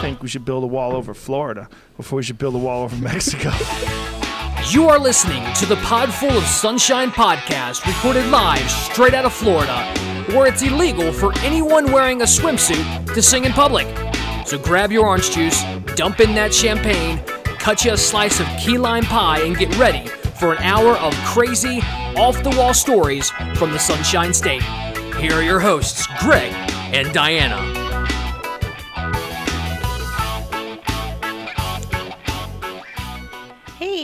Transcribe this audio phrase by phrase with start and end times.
[0.00, 2.96] think we should build a wall over Florida before we should build a wall over
[3.02, 3.50] Mexico.
[4.70, 9.32] You are listening to the Pod Full of Sunshine podcast, recorded live straight out of
[9.32, 9.84] Florida,
[10.28, 13.86] where it's illegal for anyone wearing a swimsuit to sing in public.
[14.46, 15.62] So grab your orange juice,
[15.96, 17.18] dump in that champagne,
[17.58, 20.06] cut you a slice of key lime pie, and get ready
[20.38, 21.80] for an hour of crazy,
[22.16, 24.62] off the wall stories from the Sunshine State.
[25.18, 26.52] Here are your hosts, Greg
[26.94, 27.77] and Diana.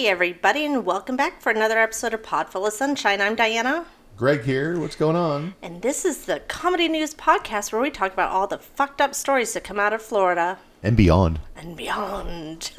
[0.05, 3.23] Hey, everybody, and welcome back for another episode of Pod Full of Sunshine.
[3.23, 3.87] I'm Diana,
[4.19, 4.79] Greg here.
[4.79, 5.55] What's going on?
[5.63, 9.15] and this is the Comedy News Podcast where we talk about all the fucked up
[9.15, 11.41] stories that come out of Florida And beyond.
[11.57, 12.71] and beyond.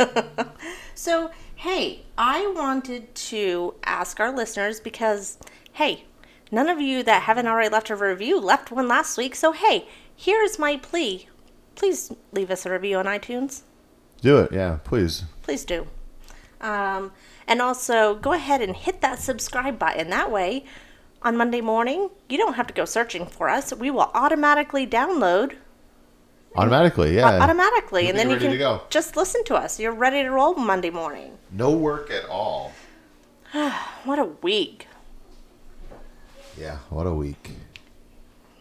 [0.93, 5.39] so, hey, I wanted to ask our listeners because,
[5.73, 6.03] hey,
[6.51, 9.33] none of you that haven't already left a review left one last week.
[9.33, 11.27] So, hey, here's my plea.
[11.73, 13.63] Please leave us a review on iTunes.
[14.21, 15.23] Do it, yeah, please.
[15.41, 15.87] please do.
[16.65, 17.11] Um,
[17.47, 20.09] and also, go ahead and hit that subscribe button.
[20.09, 20.65] That way,
[21.21, 23.73] on Monday morning, you don't have to go searching for us.
[23.73, 25.55] We will automatically download
[26.57, 27.41] Automatically, yeah.
[27.41, 28.81] automatically, You'll and then you can go.
[28.89, 29.77] just listen to us.
[29.77, 31.37] You're ready to roll Monday morning.
[31.51, 32.71] No work at all.
[34.05, 34.87] What a week!
[36.57, 37.51] Yeah, what a week.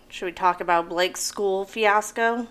[0.08, 2.48] Should we talk about Blake's school fiasco?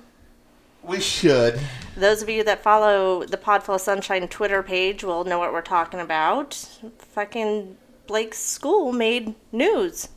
[0.84, 1.60] We should.
[1.96, 5.62] Those of you that follow the Podful of Sunshine Twitter page will know what we're
[5.62, 6.54] talking about.
[6.98, 10.10] Fucking Blake's school made news.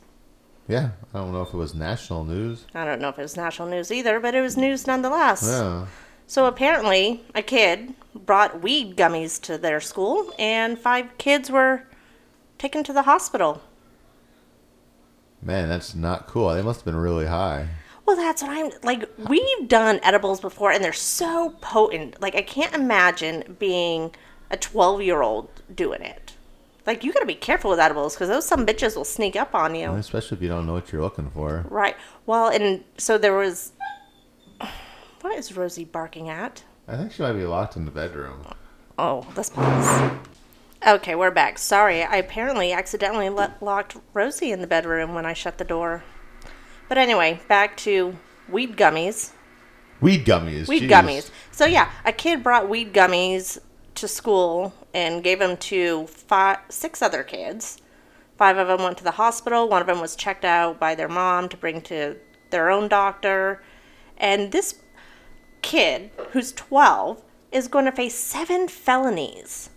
[0.67, 2.65] Yeah, I don't know if it was national news.
[2.75, 5.43] I don't know if it was national news either, but it was news nonetheless.
[5.45, 5.85] Yeah.
[6.25, 11.83] So apparently, a kid brought weed gummies to their school, and five kids were
[12.57, 13.61] taken to the hospital.
[15.41, 16.53] Man, that's not cool.
[16.53, 17.69] They must have been really high.
[18.07, 19.03] Well, that's what I'm like.
[19.17, 22.21] We've done edibles before, and they're so potent.
[22.21, 24.15] Like, I can't imagine being
[24.49, 26.33] a 12 year old doing it.
[26.85, 29.75] Like, you gotta be careful with edibles because those some bitches will sneak up on
[29.75, 29.91] you.
[29.91, 31.65] Especially if you don't know what you're looking for.
[31.69, 31.97] Right.
[32.25, 33.73] Well, and so there was.
[35.21, 36.63] What is Rosie barking at?
[36.87, 38.45] I think she might be locked in the bedroom.
[38.97, 40.11] Oh, let's pause.
[40.87, 41.57] Okay, we're back.
[41.57, 46.03] Sorry, I apparently accidentally let, locked Rosie in the bedroom when I shut the door.
[46.87, 48.17] But anyway, back to
[48.49, 49.31] weed gummies.
[49.99, 50.67] Weed gummies.
[50.67, 50.89] Weed jeez.
[50.89, 51.31] gummies.
[51.51, 53.57] So yeah, a kid brought weed gummies
[53.95, 57.81] to school and gave them to five, six other kids.
[58.37, 59.67] Five of them went to the hospital.
[59.67, 62.17] One of them was checked out by their mom to bring to
[62.51, 63.63] their own doctor.
[64.17, 64.75] And this
[65.63, 69.71] kid, who's 12, is going to face seven felonies.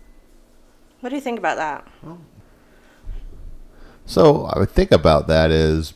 [0.99, 1.87] What do you think about that?
[4.05, 5.93] So I would think about that is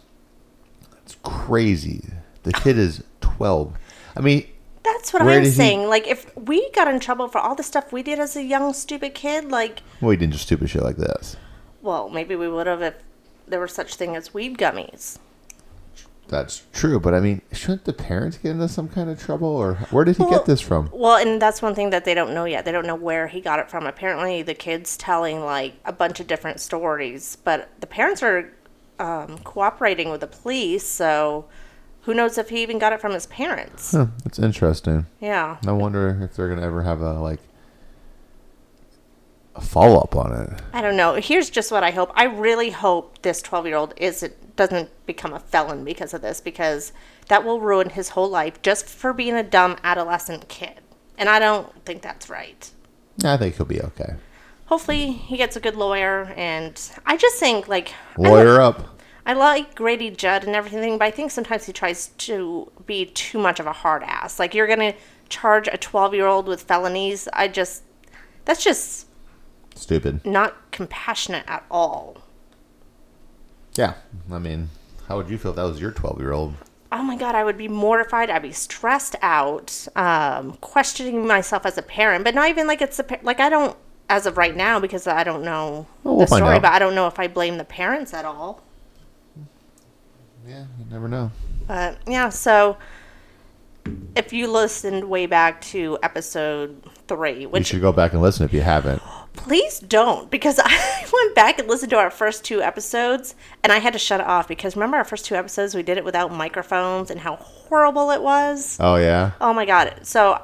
[1.25, 2.03] crazy.
[2.43, 3.73] The kid is 12.
[4.15, 4.45] I mean,
[4.83, 5.89] That's what I'm did he- saying.
[5.89, 8.71] Like, if we got in trouble for all the stuff we did as a young,
[8.73, 11.35] stupid kid, like, well, he didn't do stupid shit like this.
[11.81, 12.95] well, maybe we would have if
[13.47, 15.17] there were such thing as weed gummies.
[16.27, 19.75] That's true, but I mean, shouldn't the parents get into some kind of trouble, or
[19.91, 20.89] where did he Well- get this from?
[20.91, 22.65] Well, and that's one thing that they don't know yet.
[22.65, 23.85] They don't know where he got it from.
[23.85, 28.51] Apparently, the kid's telling like a bunch of different stories, but the parents are
[28.99, 30.87] um, cooperating with the police.
[30.87, 31.45] So,
[32.01, 33.91] who knows if he even got it from his parents?
[33.91, 35.07] Huh, that's interesting.
[35.19, 35.57] Yeah.
[35.65, 37.39] I wonder if they're gonna ever have a like
[39.55, 40.61] a follow up on it.
[40.73, 41.15] I don't know.
[41.15, 42.11] Here's just what I hope.
[42.13, 46.39] I really hope this 12 year old isn't doesn't become a felon because of this,
[46.39, 46.93] because
[47.27, 50.79] that will ruin his whole life just for being a dumb adolescent kid.
[51.17, 52.69] And I don't think that's right.
[53.23, 54.15] I think he'll be okay.
[54.65, 56.33] Hopefully, he gets a good lawyer.
[56.35, 58.99] And I just think, like, I li- Lawyer up.
[59.25, 63.39] I like Grady Judd and everything, but I think sometimes he tries to be too
[63.39, 64.39] much of a hard ass.
[64.39, 64.93] Like, you're going to
[65.29, 67.27] charge a 12 year old with felonies.
[67.33, 67.83] I just,
[68.45, 69.07] that's just
[69.75, 70.25] Stupid.
[70.25, 72.17] not compassionate at all.
[73.75, 73.95] Yeah.
[74.31, 74.69] I mean,
[75.07, 76.55] how would you feel if that was your twelve year old?
[76.91, 78.29] oh my god, I would be mortified.
[78.29, 82.23] I'd be stressed out, um, questioning myself as a parent.
[82.23, 83.75] But not even like it's a like I don't
[84.09, 86.55] as of right now because I don't know Well, we'll the story.
[86.57, 86.61] out.
[86.61, 88.61] But I don't know if I blame the parents at all.
[90.47, 91.31] Yeah, you never know.
[91.67, 92.77] But yeah, so
[94.15, 98.53] if you listened way back to episode three, You should go back and listen if
[98.53, 99.01] you haven't.
[99.33, 103.79] please don't, because I went back and listened to our first two episodes and I
[103.79, 106.31] had to shut it off because remember our first two episodes we did it without
[106.31, 108.77] microphones and how horrible it was.
[108.79, 109.31] Oh yeah.
[109.41, 109.99] Oh my god.
[110.03, 110.41] So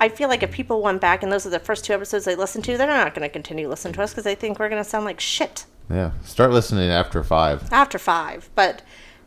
[0.00, 2.36] I feel like if people went back and those are the first two episodes they
[2.36, 4.82] listened to, they're not going to continue listening to us because they think we're going
[4.82, 6.12] to sound like shit Yeah.
[6.24, 7.72] Start listening after five.
[7.72, 8.50] after five.
[8.54, 8.82] But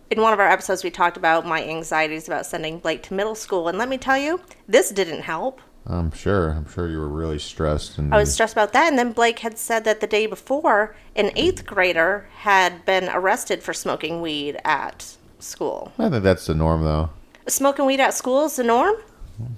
[0.09, 3.35] in one of our episodes, we talked about my anxieties about sending Blake to middle
[3.35, 3.67] school.
[3.67, 5.61] And let me tell you, this didn't help.
[5.87, 6.51] I'm sure.
[6.51, 7.97] I'm sure you were really stressed.
[7.97, 8.87] And I was stressed about that.
[8.87, 13.63] And then Blake had said that the day before, an eighth grader had been arrested
[13.63, 15.91] for smoking weed at school.
[15.97, 17.09] I think that's the norm, though.
[17.47, 18.95] Smoking weed at school is the norm?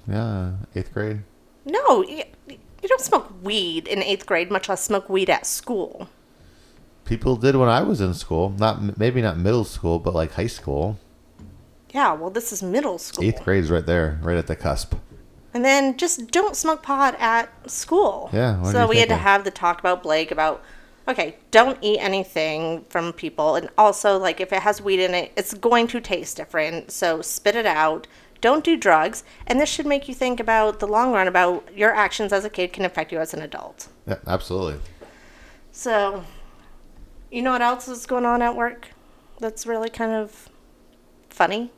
[0.08, 1.22] Yeah, eighth grade.
[1.66, 6.10] No, you, you don't smoke weed in eighth grade, much less smoke weed at school.
[7.06, 8.50] People did when I was in school.
[8.50, 11.00] Not maybe not middle school, but like high school.
[11.94, 13.24] Yeah, well, this is middle school.
[13.24, 14.96] Eighth grade's right there, right at the cusp.
[15.54, 18.30] And then just don't smoke pot at school.
[18.34, 20.64] Yeah, So we had to have the talk about Blake about,
[21.08, 23.56] okay, don't eat anything from people.
[23.56, 26.90] And also, like, if it has weed in it, it's going to taste different.
[26.90, 28.08] So spit it out.
[28.44, 29.24] Don't do drugs.
[29.48, 32.50] And this should make you think about the long run about your actions as a
[32.50, 33.88] kid can affect you as an adult.
[34.06, 34.82] Yeah, absolutely.
[35.72, 36.26] So,
[37.32, 38.90] you know what else is going on at work
[39.40, 40.50] that's really kind of
[41.30, 41.72] funny?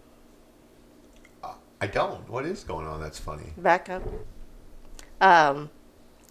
[1.79, 2.27] I don't.
[2.27, 2.99] What is going on?
[2.99, 3.53] That's funny.
[3.57, 4.01] back up.
[5.21, 5.69] Um,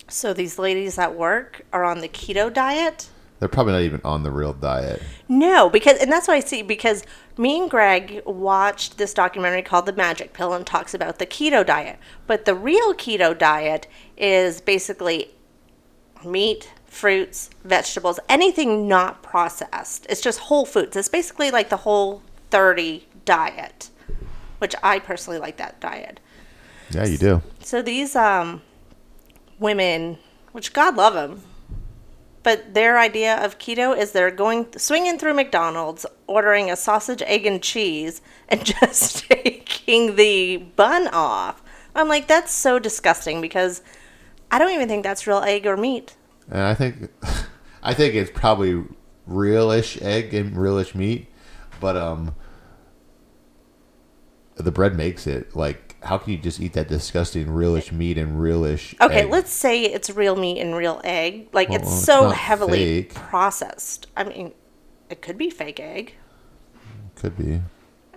[0.08, 3.08] so these ladies at work are on the keto diet.
[3.40, 5.02] They're probably not even on the real diet.
[5.28, 7.04] No, because and that's what I see because
[7.36, 11.66] me and Greg watched this documentary called The Magic Pill and talks about the keto
[11.66, 11.98] diet.
[12.26, 13.86] But the real keto diet
[14.16, 15.30] is basically
[16.24, 20.06] meat, fruits, vegetables, anything not processed.
[20.08, 20.96] It's just whole foods.
[20.96, 23.90] It's basically like the whole 30 diet,
[24.58, 26.20] which I personally like that diet.
[26.90, 27.42] Yeah, you do.
[27.60, 28.62] So these um,
[29.58, 30.18] women,
[30.52, 31.42] which God love them,
[32.44, 37.46] but their idea of keto is they're going swinging through McDonald's, ordering a sausage, egg,
[37.46, 41.62] and cheese, and just taking the bun off.
[41.96, 43.82] I'm like, that's so disgusting because
[44.50, 46.16] I don't even think that's real egg or meat.
[46.48, 47.10] And I think,
[47.82, 48.84] I think it's probably
[49.28, 51.28] realish egg and realish meat,
[51.80, 52.34] but um,
[54.56, 55.56] the bread makes it.
[55.56, 58.94] Like, how can you just eat that disgusting realish meat and realish?
[59.00, 59.30] Okay, egg?
[59.30, 61.48] let's say it's real meat and real egg.
[61.52, 63.14] Like Well, it's so heavily fake.
[63.14, 64.06] processed.
[64.16, 64.52] I mean,
[65.10, 66.14] it could be fake egg.
[67.16, 67.60] Could be.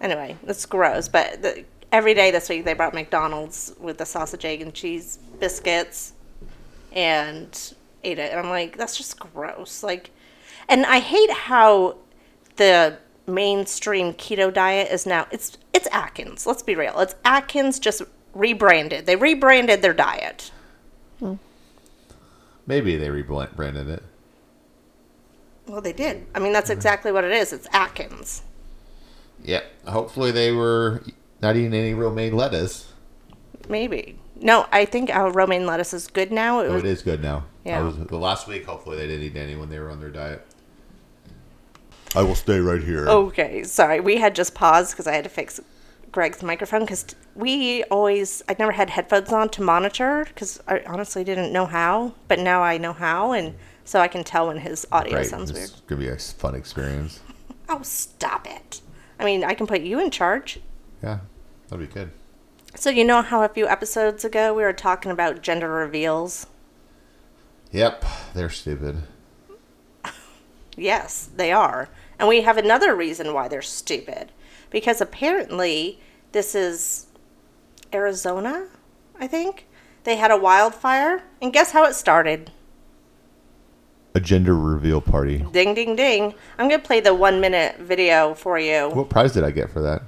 [0.02, 1.08] anyway, it's gross.
[1.08, 5.20] But the, every day this week they brought McDonald's with the sausage, egg, and cheese
[5.40, 6.14] biscuits,
[6.92, 7.74] and
[8.04, 8.32] ate it.
[8.32, 9.84] And I'm like, that's just gross.
[9.84, 10.12] Like,
[10.68, 11.98] and I hate how
[12.58, 15.28] the mainstream keto diet is now.
[15.32, 16.48] It's it's Atkins.
[16.48, 17.00] Let's be real.
[17.00, 18.02] It's Atkins just
[18.34, 19.06] rebranded.
[19.06, 20.52] They rebranded their diet.
[22.66, 24.04] Maybe they rebranded it.
[25.68, 26.26] Well, they did.
[26.36, 27.54] I mean, that's exactly what it is.
[27.54, 28.42] It's Atkins.
[29.44, 29.62] Yeah.
[29.88, 31.02] Hopefully they were
[31.42, 32.92] not eating any romaine lettuce.
[33.70, 34.20] Maybe.
[34.36, 36.60] No, I think our romaine lettuce is good now.
[36.60, 37.46] It Oh, was, it is good now.
[37.64, 37.82] Yeah.
[37.84, 40.46] Was, the last week, hopefully they didn't eat any when they were on their diet.
[42.18, 43.08] I will stay right here.
[43.08, 44.00] Okay, sorry.
[44.00, 45.60] We had just paused because I had to fix
[46.12, 47.06] Greg's microphone because
[47.36, 52.16] we always, I'd never had headphones on to monitor because I honestly didn't know how,
[52.28, 53.54] but now I know how, and
[53.86, 55.66] so I can tell when his audio sounds weird.
[55.66, 57.20] is gonna be a fun experience.
[57.70, 58.80] Oh, stop it.
[59.20, 60.62] I mean, I can put you in charge.
[61.04, 61.20] Yeah,
[61.68, 62.12] that'd be good.
[62.76, 66.48] So, you know how a few episodes ago we were talking about gender reveals?
[67.74, 69.04] Yep, they're stupid.
[70.78, 71.90] Yes, they are.
[72.20, 74.32] And we have another reason why they're stupid.
[74.70, 76.00] Because apparently,
[76.32, 77.08] this is
[77.94, 78.68] Arizona,
[79.20, 79.68] I think.
[80.04, 82.52] They had a wildfire, and guess how it started?
[84.16, 85.46] A gender reveal party.
[85.52, 86.34] Ding, ding, ding.
[86.58, 88.90] I'm going to play the one minute video for you.
[88.90, 90.02] What prize did I get for that?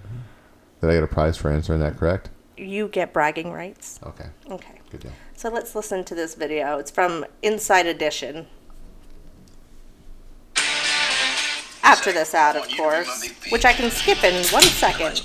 [0.82, 2.30] Did I get a prize for answering that correct?
[2.58, 4.00] You get bragging rights.
[4.04, 4.80] Okay, Okay.
[4.90, 5.12] good deal.
[5.36, 6.78] So let's listen to this video.
[6.80, 8.48] It's from Inside Edition.
[11.90, 15.24] After this ad, of course, which I can skip in one second.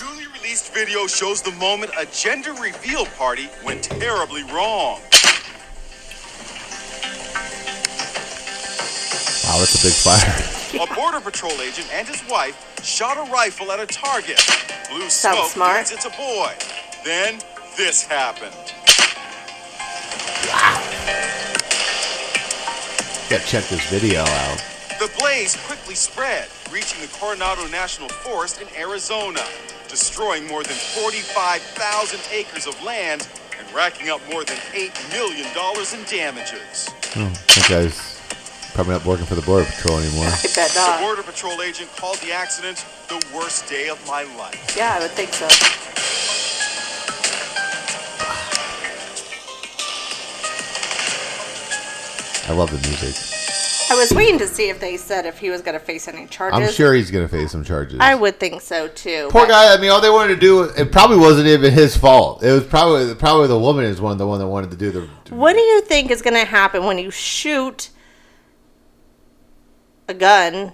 [0.00, 5.02] Newly released video shows the moment a gender reveal party went terribly wrong.
[9.44, 10.80] Wow, that's a big fire.
[10.82, 14.40] A border patrol agent and his wife shot a rifle at a target.
[14.88, 15.76] Blue Sounds smoke smart.
[15.76, 16.50] means it's a boy.
[17.04, 17.38] Then
[17.76, 18.54] this happened.
[23.32, 24.62] Gotta check this video out.
[25.00, 29.40] The blaze quickly spread, reaching the Coronado National Forest in Arizona,
[29.88, 33.26] destroying more than 45,000 acres of land
[33.58, 36.90] and racking up more than $8 million in damages.
[37.16, 38.20] Oh, that guy's
[38.74, 40.26] probably not working for the border patrol anymore.
[40.26, 41.00] I bet The not.
[41.00, 44.76] Border Patrol agent called the accident the worst day of my life.
[44.76, 45.48] Yeah, I would think so.
[52.52, 53.16] I love the music.
[53.90, 56.26] I was waiting to see if they said if he was going to face any
[56.26, 56.60] charges.
[56.60, 57.98] I'm sure he's gonna face some charges.
[57.98, 59.28] I would think so too.
[59.30, 59.72] Poor but- guy.
[59.74, 62.42] I mean, all they wanted to do it probably wasn't even his fault.
[62.42, 65.34] It was probably probably the woman is one the one that wanted to do the.
[65.34, 67.88] What do you think is going to happen when you shoot
[70.08, 70.72] a gun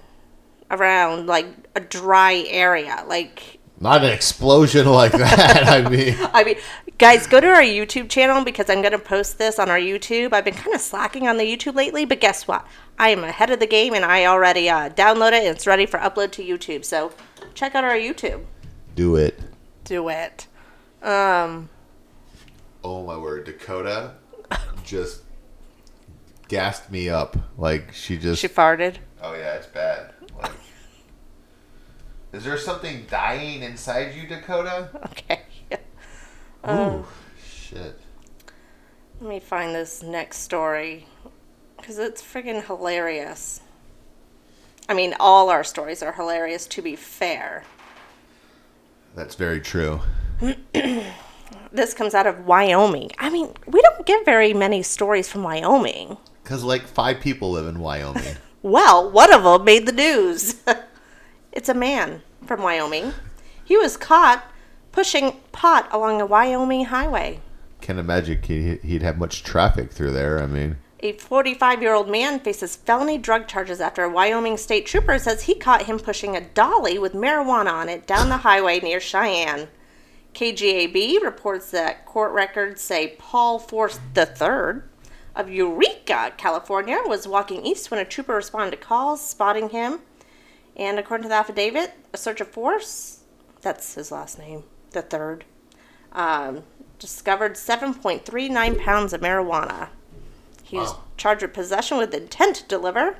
[0.69, 3.05] around like a dry area?
[3.07, 5.65] Like, Not an explosion like that.
[5.85, 6.55] I mean, I mean,
[6.99, 10.33] guys, go to our YouTube channel because I'm going to post this on our YouTube.
[10.33, 12.67] I've been kind of slacking on the YouTube lately, but guess what?
[12.97, 15.85] I am ahead of the game and I already uh, downloaded it and it's ready
[15.85, 16.83] for upload to YouTube.
[16.83, 17.13] So
[17.53, 18.43] check out our YouTube.
[18.95, 19.39] do it.
[19.85, 20.47] Do it.
[21.01, 21.69] Um,
[22.83, 24.13] Oh my word, Dakota
[24.85, 25.21] just
[26.47, 27.37] gassed me up.
[27.57, 28.41] Like she just.
[28.41, 28.97] she farted.
[29.21, 30.13] oh yeah, it's bad.
[30.41, 30.51] Like,
[32.33, 34.89] is there something dying inside you, Dakota?
[35.11, 35.41] Okay.
[36.65, 37.03] Ooh, uh,
[37.45, 37.99] shit.
[39.21, 41.07] Let me find this next story
[41.77, 43.61] because it's friggin' hilarious.
[44.87, 47.63] I mean, all our stories are hilarious, to be fair.
[49.15, 50.01] That's very true.
[51.71, 53.11] This comes out of Wyoming.
[53.19, 56.17] I mean, we don't get very many stories from Wyoming.
[56.43, 58.37] Because like five people live in Wyoming.
[58.61, 60.55] Well, one of them made the news.
[61.53, 63.13] it's a man from Wyoming.
[63.63, 64.43] He was caught
[64.99, 67.39] pushing pot along a Wyoming highway.
[67.79, 70.43] Can't imagine he- he'd have much traffic through there.
[70.43, 74.85] I mean, A 45 year old man faces felony drug charges after a Wyoming state
[74.85, 78.81] trooper says he caught him pushing a dolly with marijuana on it down the highway
[78.81, 79.69] near Cheyenne.
[80.33, 84.81] KGAB reports that court records say Paul Force III
[85.33, 89.99] of Eureka, California, was walking east when a trooper responded to calls, spotting him.
[90.75, 93.23] And according to the affidavit, a search of force,
[93.61, 95.45] that's his last name, the third,
[96.13, 96.63] um,
[96.97, 99.89] discovered 7.39 pounds of marijuana.
[100.63, 101.03] He was Wow.
[101.17, 103.15] charged with possession with intent to deliver,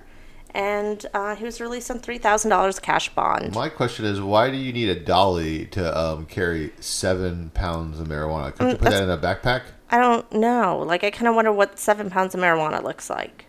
[0.54, 3.54] and uh, he was released on $3,000 cash bond.
[3.56, 8.08] my question is, why do you need a dolly to um, carry seven pounds of
[8.08, 8.52] marijuana?
[8.54, 9.62] Couldn't you put that in a backpack?
[9.92, 10.80] I don't know.
[10.86, 13.46] Like, I kind of wonder what seven pounds of marijuana looks like.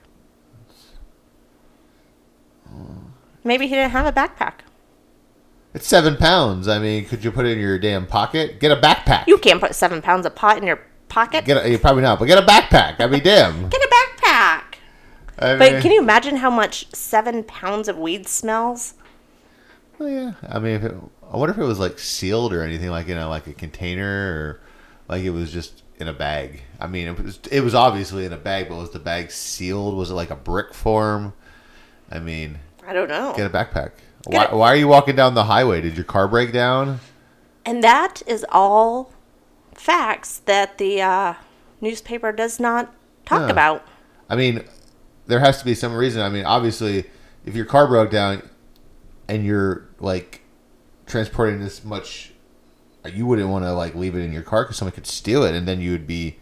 [3.43, 4.61] Maybe he didn't have a backpack.
[5.73, 6.67] It's seven pounds.
[6.69, 8.59] I mean, could you put it in your damn pocket?
[8.61, 9.27] Get a backpack.
[9.29, 11.45] You can't put seven pounds of pot in your pocket.
[11.45, 13.01] get a, you probably not, but get a backpack.
[13.01, 13.69] I mean, damn.
[13.69, 14.63] Get a backpack.
[15.39, 18.95] I But mean- can you imagine how much seven pounds of weed smells?
[19.99, 20.33] Well, yeah.
[20.49, 20.95] I mean, if it,
[21.33, 24.35] I wonder if it was like sealed or anything, like in a like a container
[24.35, 24.61] or
[25.09, 26.63] like it was just in a bag.
[26.81, 29.97] I mean, it was it was obviously in a bag, but was the bag sealed?
[29.97, 31.33] Was it like a brick form?
[32.11, 33.35] I mean, I don't know.
[33.37, 33.93] get a backpack.
[34.27, 35.81] Why, why are you walking down the highway?
[35.81, 37.01] Did your car break down?
[37.65, 39.13] And that is all
[39.75, 41.35] facts that the uh,
[41.81, 42.93] newspaper does not
[43.25, 43.51] talk Yeah.
[43.53, 43.87] about.
[44.29, 44.65] I mean,
[45.27, 46.23] there has to be some reason.
[46.23, 47.05] I mean, obviously,
[47.47, 48.49] if your car broke down
[49.29, 50.43] and you're like
[51.07, 52.33] transporting this much,
[53.13, 55.55] you wouldn't want to like leave it in your car because someone could steal it,
[55.55, 56.39] and then you would be,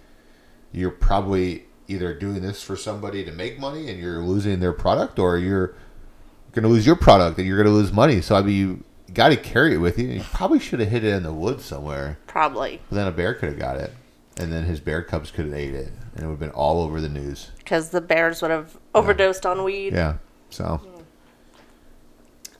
[0.72, 5.18] you're probably either doing this for somebody to make money and you're losing their product,
[5.18, 5.74] or you're
[6.52, 8.20] going to lose your product and you're going to lose money.
[8.20, 10.08] So I mean, you got to carry it with you.
[10.08, 12.18] You probably should have hid it in the woods somewhere.
[12.26, 13.92] Probably But then a bear could have got it,
[14.38, 16.80] and then his bear cubs could have ate it, and it would have been all
[16.82, 17.50] over the news.
[17.58, 19.92] because the bears would have overdosed on weed.
[19.92, 20.14] Yeah.
[20.50, 20.80] So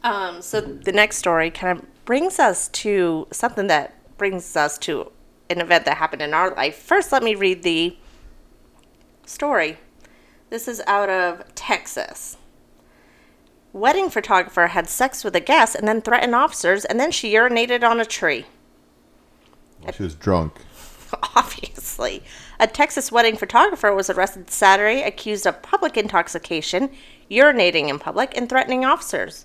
[0.03, 5.11] Um, so the next story kind of brings us to something that brings us to
[5.51, 6.77] an event that happened in our life.
[6.77, 7.97] First, let me read the
[9.27, 9.79] story.
[10.51, 12.37] This is out of Texas.
[13.73, 17.83] Wedding photographer had sex with a guest and then threatened officers, and then she urinated
[17.83, 18.47] on a tree.
[19.95, 20.55] she was drunk.
[21.37, 22.23] Obviously.
[22.59, 26.91] A Texas wedding photographer was arrested Saturday accused of public intoxication,
[27.31, 29.45] urinating in public, and threatening officers.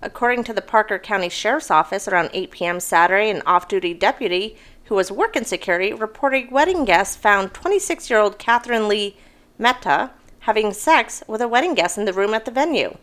[0.00, 2.80] According to the Parker County Sheriff's Office, around 8 p.m.
[2.80, 8.20] Saturday, an off duty deputy who was working security reported wedding guests found 26 year
[8.20, 9.16] old Catherine Lee
[9.58, 12.96] Meta having sex with a wedding guest in the room at the venue.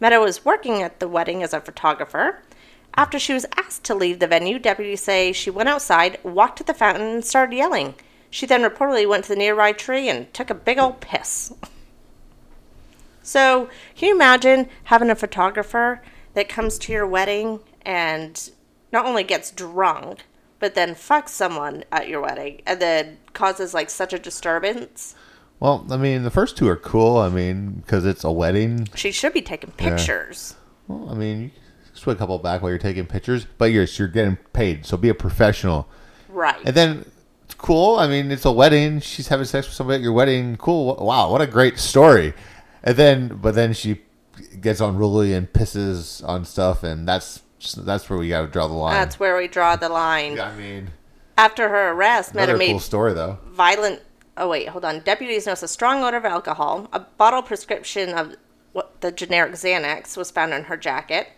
[0.00, 2.42] Meta was working at the wedding as a photographer.
[2.96, 6.64] After she was asked to leave the venue, deputies say she went outside, walked to
[6.64, 7.94] the fountain, and started yelling.
[8.30, 11.52] She then reportedly went to the nearby tree and took a big old piss.
[13.22, 16.02] So, can you imagine having a photographer
[16.34, 18.50] that comes to your wedding and
[18.92, 20.24] not only gets drunk,
[20.58, 25.14] but then fucks someone at your wedding and then causes like such a disturbance?
[25.60, 27.18] Well, I mean, the first two are cool.
[27.18, 28.88] I mean, because it's a wedding.
[28.94, 30.54] She should be taking pictures.
[30.88, 31.50] Well, I mean, you
[31.92, 35.10] swing a couple back while you're taking pictures, but you're you're getting paid, so be
[35.10, 35.86] a professional.
[36.28, 36.56] Right.
[36.64, 37.04] And then
[37.44, 37.98] it's cool.
[37.98, 39.00] I mean, it's a wedding.
[39.00, 40.56] She's having sex with somebody at your wedding.
[40.56, 40.96] Cool.
[40.96, 42.32] Wow, what a great story.
[42.82, 44.00] and then but then she
[44.60, 47.42] gets unruly and pisses on stuff, and that's
[47.76, 48.94] that's where we got to draw the line.
[48.94, 50.40] That's where we draw the line.
[50.40, 50.92] I mean,
[51.36, 53.38] After her arrest, another made cool story though.
[53.50, 54.00] violent.
[54.40, 55.00] Oh wait, hold on.
[55.00, 56.88] Deputies noticed a strong odor of alcohol.
[56.94, 58.36] A bottle prescription of
[58.72, 61.28] what the generic Xanax was found in her jacket,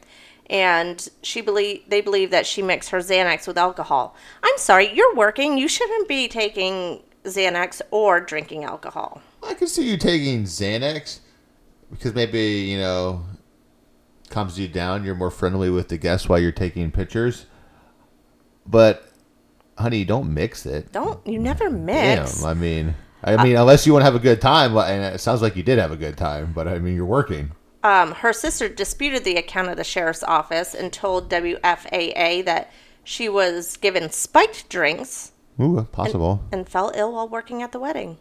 [0.48, 4.14] and she believe they believe that she mixed her Xanax with alcohol.
[4.44, 5.58] I'm sorry, you're working.
[5.58, 9.20] You shouldn't be taking Xanax or drinking alcohol.
[9.42, 11.18] I can see you taking Xanax
[11.90, 13.24] because maybe you know
[14.30, 15.04] calms you down.
[15.04, 17.46] You're more friendly with the guests while you're taking pictures.
[18.64, 19.11] But
[19.78, 20.92] honey, don't mix it.
[20.92, 22.40] Don't you never mix?
[22.40, 25.18] Damn, I mean, I mean, unless you want to have a good time, and it
[25.20, 26.52] sounds like you did have a good time.
[26.52, 27.52] But I mean, you're working.
[27.84, 32.70] um, her sister disputed the account of the sheriff's office and told WFAA that
[33.04, 36.44] she was given spiked drinks Ooh, possible.
[36.52, 38.18] and fell ill while working at the wedding.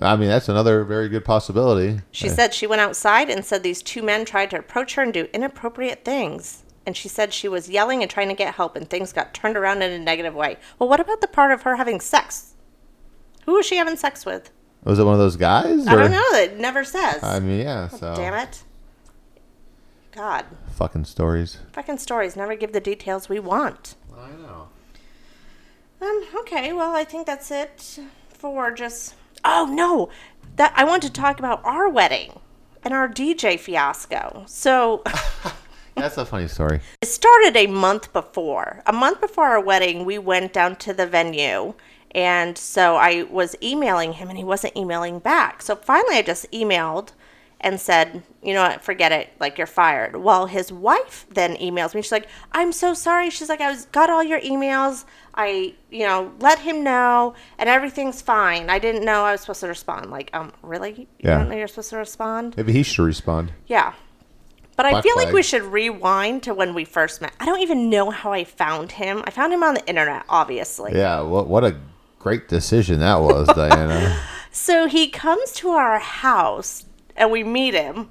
[0.00, 2.00] I mean, that's another very good possibility.
[2.10, 5.12] She said she went outside and said these two men tried to approach her and
[5.14, 6.63] do inappropriate things.
[6.86, 9.56] And she said she was yelling and trying to get help, and things got turned
[9.56, 10.58] around in a negative way.
[10.78, 12.54] Well, what about the part of her having sex?
[13.46, 14.50] Who was she having sex with?
[14.84, 15.86] Was it one of those guys?
[15.86, 16.30] I or- don't know.
[16.34, 17.22] It never says.
[17.22, 17.88] I mean, yeah.
[17.88, 18.62] So Damn it.
[20.12, 20.44] God.
[20.76, 21.58] fucking stories.
[21.72, 23.96] Fucking stories never give the details we want.
[24.16, 24.68] I know.
[26.00, 27.98] Um, okay, well, I think that's it
[28.28, 29.14] for just.
[29.44, 30.10] Oh, no!
[30.56, 32.38] That I want to talk about our wedding
[32.82, 34.44] and our DJ fiasco.
[34.46, 35.02] So.
[35.96, 36.80] That's a funny story.
[37.02, 38.82] It started a month before.
[38.86, 41.74] A month before our wedding, we went down to the venue.
[42.12, 45.62] And so I was emailing him and he wasn't emailing back.
[45.62, 47.10] So finally, I just emailed
[47.60, 49.30] and said, you know what, forget it.
[49.40, 50.16] Like, you're fired.
[50.16, 52.02] Well, his wife then emails me.
[52.02, 53.30] She's like, I'm so sorry.
[53.30, 55.06] She's like, I was, got all your emails.
[55.34, 58.68] I, you know, let him know and everything's fine.
[58.68, 60.10] I didn't know I was supposed to respond.
[60.10, 60.92] Like, um, really?
[60.92, 61.38] You Yeah.
[61.38, 62.54] don't know you're supposed to respond?
[62.56, 63.52] Maybe he should respond.
[63.66, 63.94] Yeah.
[64.76, 67.32] But I Black feel like we should rewind to when we first met.
[67.38, 69.22] I don't even know how I found him.
[69.24, 70.92] I found him on the internet, obviously.
[70.94, 71.20] Yeah.
[71.20, 71.76] What what a
[72.18, 74.20] great decision that was, Diana.
[74.50, 78.10] So he comes to our house and we meet him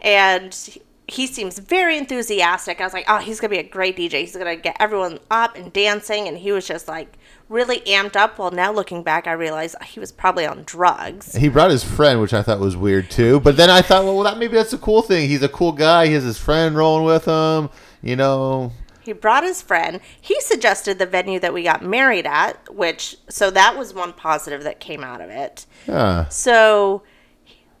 [0.00, 2.80] and he seems very enthusiastic.
[2.80, 4.20] I was like, "Oh, he's going to be a great DJ.
[4.20, 8.16] He's going to get everyone up and dancing." And he was just like really amped
[8.16, 8.38] up.
[8.38, 11.34] Well, now looking back, I realize he was probably on drugs.
[11.36, 13.40] He brought his friend, which I thought was weird too.
[13.40, 15.28] But then I thought, well, that maybe that's a cool thing.
[15.28, 16.06] He's a cool guy.
[16.06, 17.68] He has his friend rolling with him.
[18.02, 20.00] You know, He brought his friend.
[20.20, 24.62] He suggested the venue that we got married at, which so that was one positive
[24.62, 25.66] that came out of it.
[25.86, 26.28] yeah.
[26.28, 27.02] So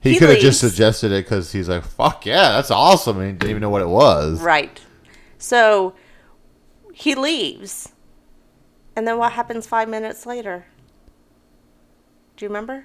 [0.04, 3.18] He, He could have just suggested it because he's like, fuck yeah, that's awesome.
[3.18, 4.40] And he didn't even know what it was.
[4.40, 4.80] right.
[5.38, 5.94] So
[6.92, 7.90] he leaves.
[8.94, 10.66] And then what happens 5 minutes later?
[12.36, 12.84] Do you remember?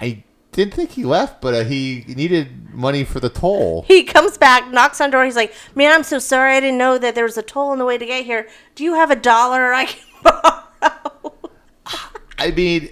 [0.00, 3.84] I didn't think he left, but uh, he needed money for the toll.
[3.88, 5.24] He comes back, knocks on the door.
[5.24, 6.56] He's like, "Man, I'm so sorry.
[6.56, 8.46] I didn't know that there was a toll on the way to get here.
[8.74, 11.34] Do you have a dollar I can borrow?"
[12.38, 12.90] I mean,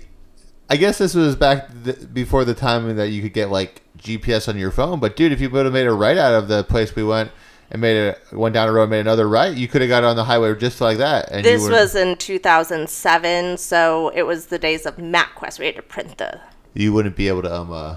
[0.70, 4.48] I guess this was back th- before the time that you could get like GPS
[4.48, 5.00] on your phone.
[5.00, 7.32] But dude, if you would have made a right out of the place we went
[7.72, 10.04] and made a went down a road, and made another right, you could have got
[10.04, 11.28] on the highway just like that.
[11.32, 15.58] And This was in 2007, so it was the days of MapQuest.
[15.58, 16.40] We had to print the
[16.72, 17.72] you wouldn't be able to um.
[17.72, 17.96] Uh,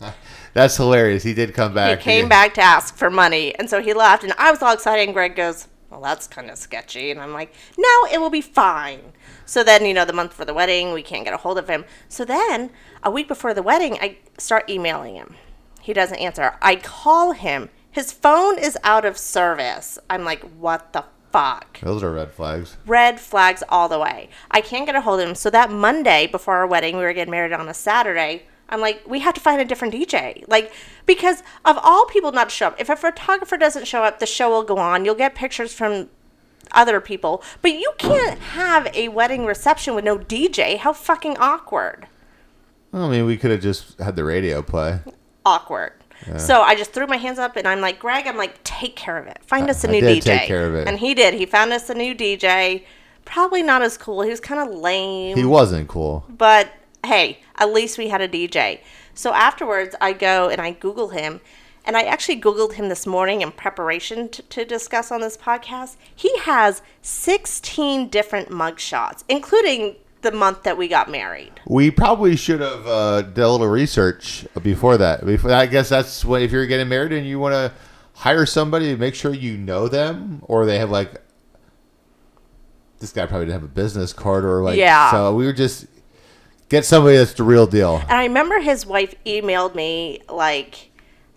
[0.54, 1.22] that's hilarious.
[1.22, 1.98] He did come back.
[1.98, 4.72] he came back to ask for money and so he left and i was all
[4.72, 8.30] excited and greg goes well that's kind of sketchy and i'm like no it will
[8.30, 9.12] be fine
[9.46, 11.68] so then you know the month for the wedding we can't get a hold of
[11.68, 12.70] him so then
[13.04, 15.36] a week before the wedding i start emailing him
[15.80, 20.92] he doesn't answer i call him his phone is out of service i'm like what
[20.92, 22.76] the fuck Those are red flags.
[22.86, 24.28] red flags all the way.
[24.52, 25.34] I can't get a hold of him.
[25.34, 28.44] So that Monday before our wedding, we were getting married on a Saturday.
[28.68, 30.44] I'm like, we have to find a different DJ.
[30.48, 30.72] Like,
[31.06, 34.26] because of all people not to show up, if a photographer doesn't show up, the
[34.26, 35.04] show will go on.
[35.04, 36.08] You'll get pictures from
[36.72, 37.42] other people.
[37.62, 40.78] But you can't have a wedding reception with no DJ.
[40.78, 42.06] How fucking awkward.
[42.92, 45.00] I mean, we could have just had the radio play.
[45.44, 45.92] Awkward.
[46.38, 49.18] So I just threw my hands up and I'm like, Greg, I'm like, take care
[49.18, 49.40] of it.
[49.44, 50.22] Find us a I new DJ.
[50.22, 50.88] take care of it.
[50.88, 51.34] And he did.
[51.34, 52.84] He found us a new DJ.
[53.26, 54.22] Probably not as cool.
[54.22, 55.36] He was kind of lame.
[55.36, 56.24] He wasn't cool.
[56.30, 56.70] but
[57.04, 58.80] hey, at least we had a DJ.
[59.14, 61.40] So afterwards, I go and I Google him.
[61.86, 65.96] And I actually Googled him this morning in preparation to, to discuss on this podcast.
[66.14, 71.52] He has 16 different mugshots, including the month that we got married.
[71.66, 75.26] We probably should have uh, done a little research before that.
[75.26, 77.72] Before I guess that's what if you're getting married and you want to
[78.14, 81.20] hire somebody, make sure you know them or they have like.
[82.98, 84.78] This guy probably didn't have a business card or like.
[84.78, 85.10] Yeah.
[85.10, 85.86] So we were just
[86.68, 87.96] Get somebody that's the real deal.
[88.08, 90.90] And I remember his wife emailed me like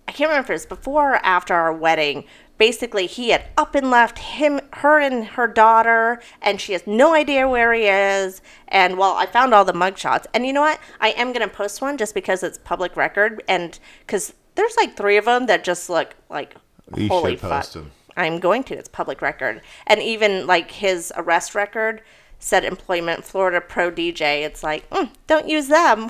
[0.08, 2.24] I can't remember if it was before or after our wedding.
[2.58, 7.14] Basically, he had up and left him, her, and her daughter, and she has no
[7.14, 8.42] idea where he is.
[8.68, 10.80] And well, I found all the mugshots, and you know what?
[11.00, 15.18] I am gonna post one just because it's public record, and because there's like three
[15.18, 16.56] of them that just look like
[16.96, 17.52] You holy should fuck.
[17.64, 17.92] post 'em.
[18.16, 18.76] I'm going to.
[18.76, 22.02] It's public record, and even like his arrest record
[22.40, 24.44] said employment Florida pro DJ.
[24.44, 26.10] It's like mm, don't use them.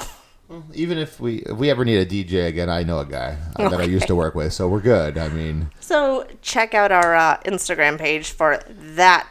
[0.74, 3.68] Even if we if we ever need a DJ again, I know a guy uh,
[3.70, 5.18] that I used to work with, so we're good.
[5.18, 9.28] I mean, So check out our uh, Instagram page for that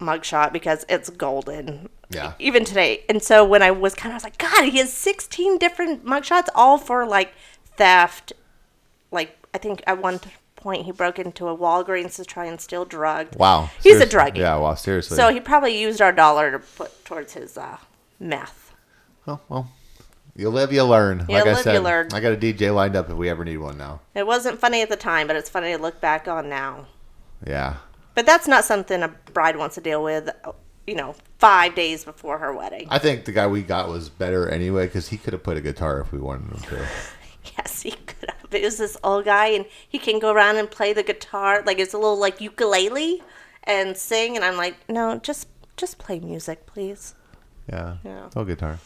[0.00, 1.88] mugshot because it's golden.
[2.10, 2.32] Yeah.
[2.40, 3.04] Even today.
[3.08, 6.04] And so when I was kind of I was like, God, he has 16 different
[6.04, 7.32] mugshots, all for like
[7.76, 8.32] theft.
[9.12, 10.18] Like I think at one
[10.60, 13.36] point he broke into a Walgreens to try and steal drugs.
[13.36, 14.38] wow, He's a druggie.
[14.38, 15.16] Yeah, wow, seriously.
[15.16, 17.78] So he probably used our dollar to put towards his uh,
[18.18, 18.72] meth.
[19.26, 19.70] oh, well,
[20.36, 21.26] you live, you learn.
[21.28, 22.08] You like I live, you said, learn.
[22.12, 24.00] I got a DJ lined up if we ever need one now.
[24.14, 26.86] It wasn't funny at the time, but it's funny to look back on now.
[27.46, 27.76] Yeah,
[28.14, 30.28] But that's not something a bride wants to deal with,
[30.86, 32.86] you know, five days before her wedding.
[32.90, 35.62] I think the guy we got was better anyway because he could have played a
[35.62, 36.86] guitar if we wanted him to.
[37.58, 38.52] Yes, he could have.
[38.54, 41.78] It was this old guy, and he can go around and play the guitar, like
[41.78, 43.22] it's a little like ukulele,
[43.64, 44.36] and sing.
[44.36, 47.14] And I'm like, no, just just play music, please.
[47.72, 48.28] Yeah, Yeah.
[48.36, 48.78] no guitar.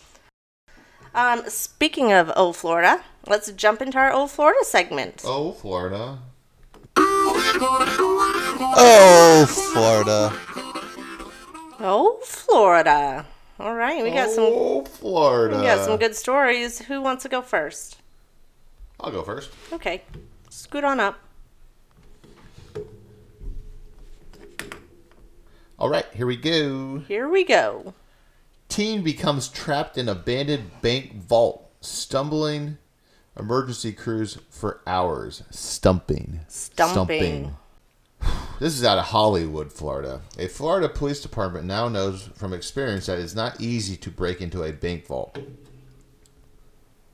[1.15, 5.23] Um, speaking of old Florida, let's jump into our old Florida segment.
[5.25, 6.19] Oh, Florida.
[8.17, 10.33] Oh, Florida.
[11.81, 13.27] Oh, Florida.
[13.61, 15.57] All right, we got some Oh, Florida.
[15.59, 16.81] we got some good stories.
[16.83, 17.97] Who wants to go first?
[19.01, 19.51] I'll go first.
[19.73, 20.03] Okay,
[20.49, 21.19] scoot on up.
[25.79, 27.01] All right, here we go.
[27.09, 27.95] Here we go.
[28.69, 32.79] Teen becomes trapped in abandoned bank vault, stumbling
[33.39, 35.43] emergency crews for hours.
[35.51, 36.41] Stumping.
[36.49, 36.93] Stumping.
[37.21, 37.57] stumping.
[38.61, 40.21] This is out of Hollywood, Florida.
[40.39, 44.63] A Florida police department now knows from experience that it's not easy to break into
[44.63, 45.37] a bank vault.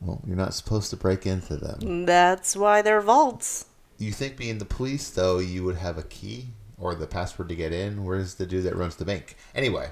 [0.00, 2.06] Well, you're not supposed to break into them.
[2.06, 3.66] That's why they're vaults.
[3.98, 7.54] You think being the police, though, you would have a key or the password to
[7.54, 8.04] get in?
[8.04, 9.36] Where's the dude that runs the bank?
[9.54, 9.90] Anyway,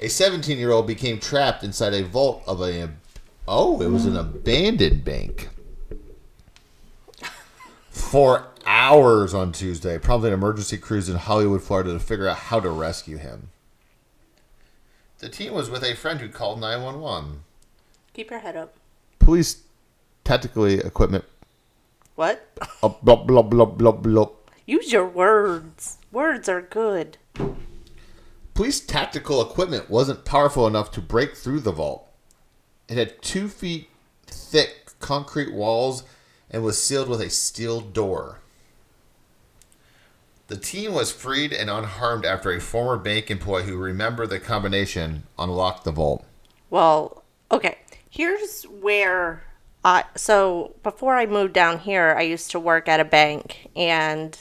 [0.00, 2.90] a 17 year old became trapped inside a vault of a.
[3.46, 5.48] Oh, it was an abandoned bank.
[7.90, 12.60] For hours on Tuesday, prompting an emergency crews in Hollywood, Florida to figure out how
[12.60, 13.50] to rescue him.
[15.18, 17.42] The team was with a friend who called 911.
[18.14, 18.74] Keep your head up.
[19.30, 19.62] Police
[20.24, 21.24] tactically equipment.
[22.16, 22.50] What?
[22.82, 24.26] Uh, blah, blah, blah, blah, blah.
[24.66, 25.98] Use your words.
[26.10, 27.16] Words are good.
[28.54, 32.08] Police tactical equipment wasn't powerful enough to break through the vault.
[32.88, 33.88] It had two feet
[34.26, 36.02] thick concrete walls
[36.50, 38.40] and was sealed with a steel door.
[40.48, 45.22] The team was freed and unharmed after a former bank employee who remembered the combination
[45.38, 46.24] unlocked the vault.
[46.68, 47.76] Well, okay.
[48.10, 49.44] Here's where
[49.84, 54.36] I so before I moved down here, I used to work at a bank and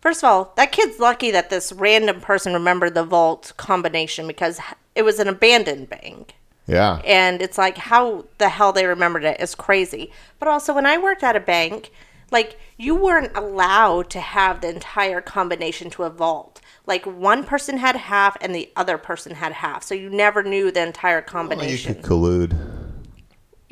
[0.00, 4.60] first of all, that kid's lucky that this random person remembered the vault combination because
[4.94, 6.34] it was an abandoned bank.
[6.66, 7.02] Yeah.
[7.04, 10.12] and it's like how the hell they remembered it is crazy.
[10.38, 11.90] But also, when I worked at a bank,
[12.30, 16.60] like you weren't allowed to have the entire combination to a vault.
[16.86, 20.70] Like one person had half and the other person had half, so you never knew
[20.70, 21.96] the entire combination.
[21.96, 22.71] You could collude.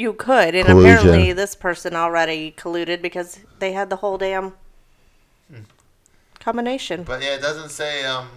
[0.01, 0.97] You could, and Collusion.
[0.97, 4.55] apparently this person already colluded because they had the whole damn
[6.39, 7.03] combination.
[7.03, 8.29] But yeah, it doesn't say um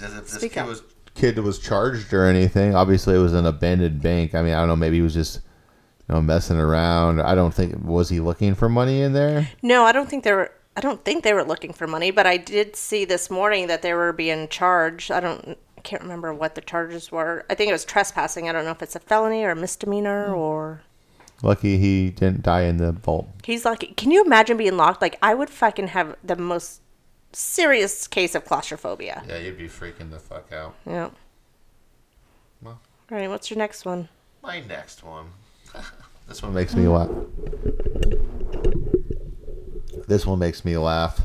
[0.00, 0.68] as if this Speak kid up.
[0.68, 0.82] was
[1.16, 2.76] kid was charged or anything.
[2.76, 4.32] Obviously, it was an abandoned bank.
[4.32, 4.76] I mean, I don't know.
[4.76, 5.40] Maybe he was just
[6.08, 7.20] you know messing around.
[7.20, 9.48] I don't think was he looking for money in there.
[9.62, 10.52] No, I don't think they were.
[10.76, 13.82] I don't think they were looking for money, but I did see this morning that
[13.82, 15.10] they were being charged.
[15.10, 15.58] I don't.
[15.80, 17.46] I can't remember what the charges were.
[17.48, 18.50] I think it was trespassing.
[18.50, 20.34] I don't know if it's a felony or a misdemeanor hmm.
[20.34, 20.82] or.
[21.42, 23.30] Lucky he didn't die in the vault.
[23.44, 23.94] He's lucky.
[23.94, 25.00] can you imagine being locked?
[25.00, 26.82] Like, I would fucking have the most
[27.32, 29.22] serious case of claustrophobia.
[29.26, 30.74] Yeah, you'd be freaking the fuck out.
[30.84, 31.08] Yeah.
[32.60, 32.78] Well.
[33.10, 34.10] All right, what's your next one?
[34.42, 35.28] My next one.
[36.28, 36.90] this one makes me hmm.
[36.90, 37.08] laugh.
[40.06, 41.22] This one makes me laugh.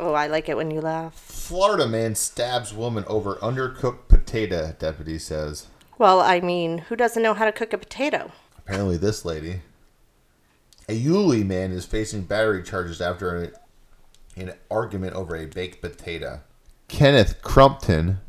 [0.00, 1.14] Oh, I like it when you laugh.
[1.14, 5.66] Florida man stabs woman over undercooked potato, deputy says.
[5.98, 8.32] Well, I mean, who doesn't know how to cook a potato?
[8.58, 9.60] Apparently, this lady.
[10.88, 13.50] A Yulee man is facing battery charges after a,
[14.40, 16.40] an argument over a baked potato.
[16.88, 18.20] Kenneth Crumpton,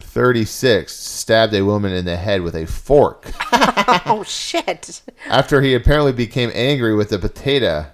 [0.00, 3.30] 36, stabbed a woman in the head with a fork
[4.06, 5.02] Oh shit!
[5.28, 7.86] after he apparently became angry with the potato.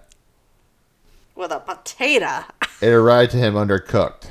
[1.40, 2.44] With a potato.
[2.82, 4.28] It arrived to him undercooked.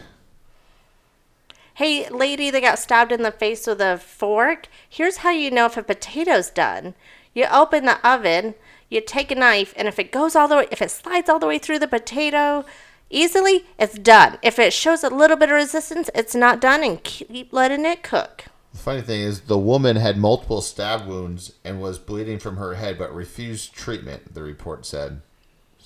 [1.73, 4.67] Hey, lady that got stabbed in the face with a fork.
[4.87, 6.93] Here's how you know if a potato's done.
[7.33, 8.53] You open the oven,
[8.89, 11.39] you take a knife, and if it goes all the way, if it slides all
[11.39, 12.63] the way through the potato
[13.09, 14.37] easily, it's done.
[14.43, 18.03] If it shows a little bit of resistance, it's not done, and keep letting it
[18.03, 18.45] cook.
[18.71, 22.75] The funny thing is, the woman had multiple stab wounds and was bleeding from her
[22.75, 24.35] head, but refused treatment.
[24.35, 25.21] The report said,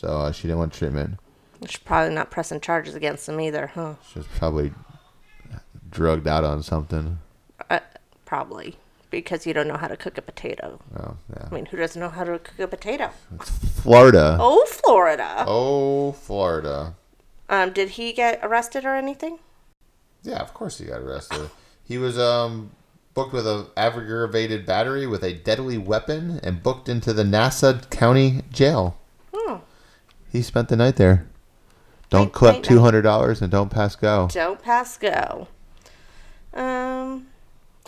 [0.03, 1.17] so uh, she didn't want treatment.
[1.65, 3.95] She's probably not pressing charges against them either, huh?
[4.11, 4.73] She was probably
[5.89, 7.19] drugged out on something.
[7.69, 7.79] Uh,
[8.25, 8.75] probably
[9.09, 10.81] because you don't know how to cook a potato.
[10.97, 11.47] Oh, yeah.
[11.49, 13.11] I mean, who doesn't know how to cook a potato?
[13.39, 14.37] Florida.
[14.41, 15.45] Oh, Florida.
[15.47, 16.95] Oh, Florida.
[17.47, 19.39] Um, did he get arrested or anything?
[20.23, 21.49] Yeah, of course he got arrested.
[21.85, 22.71] He was um
[23.13, 28.41] booked with a aggravated battery with a deadly weapon and booked into the Nassau County
[28.51, 28.97] Jail.
[30.33, 31.27] He spent the night there.
[32.09, 34.27] Don't Night, collect two hundred dollars and don't pass go.
[34.31, 35.47] don't pass go.
[36.53, 37.27] Um,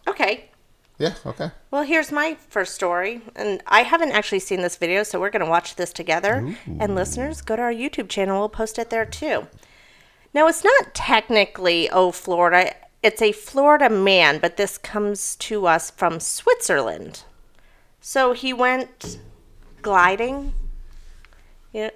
[0.07, 0.51] okay.
[0.99, 1.49] Yeah, okay.
[1.71, 5.43] Well, here's my first story, and I haven't actually seen this video, so we're going
[5.43, 6.55] to watch this together.
[6.79, 9.47] And listeners, go to our YouTube channel; we'll post it there too.
[10.33, 15.89] Now, it's not technically oh Florida; it's a Florida man, but this comes to us
[15.89, 17.23] from Switzerland.
[17.99, 19.19] So he went
[19.81, 20.53] gliding.
[21.73, 21.89] You,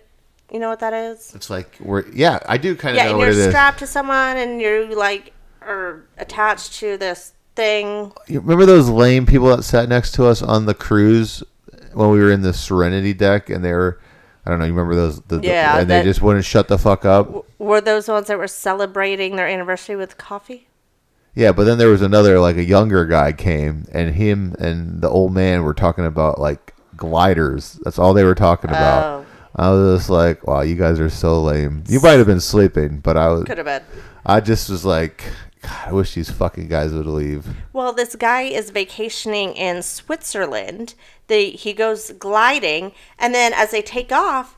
[0.52, 1.34] you know what that is?
[1.36, 3.88] It's like we're yeah, I do kind of Yeah, know and what you're strapped to
[3.88, 8.12] someone, and you're like are attached to this thing.
[8.28, 11.44] You remember those lame people that sat next to us on the cruise
[11.94, 14.00] when we were in the Serenity deck and they were
[14.46, 16.78] I don't know, you remember those the, the- Yeah, and they just wouldn't shut the
[16.78, 17.46] fuck up?
[17.60, 20.68] Were those the ones that were celebrating their anniversary with coffee?
[21.36, 25.10] Yeah, but then there was another like a younger guy came and him and the
[25.10, 27.80] old man were talking about like gliders.
[27.84, 29.04] That's all they were talking about.
[29.04, 29.26] Oh.
[29.56, 31.84] I was just like, wow, you guys are so lame.
[31.88, 33.84] You might have been sleeping, but I was Could have been.
[34.26, 35.24] I just was like
[35.62, 37.46] God, I wish these fucking guys would leave.
[37.74, 40.94] Well, this guy is vacationing in Switzerland.
[41.28, 44.56] They he goes gliding, and then as they take off,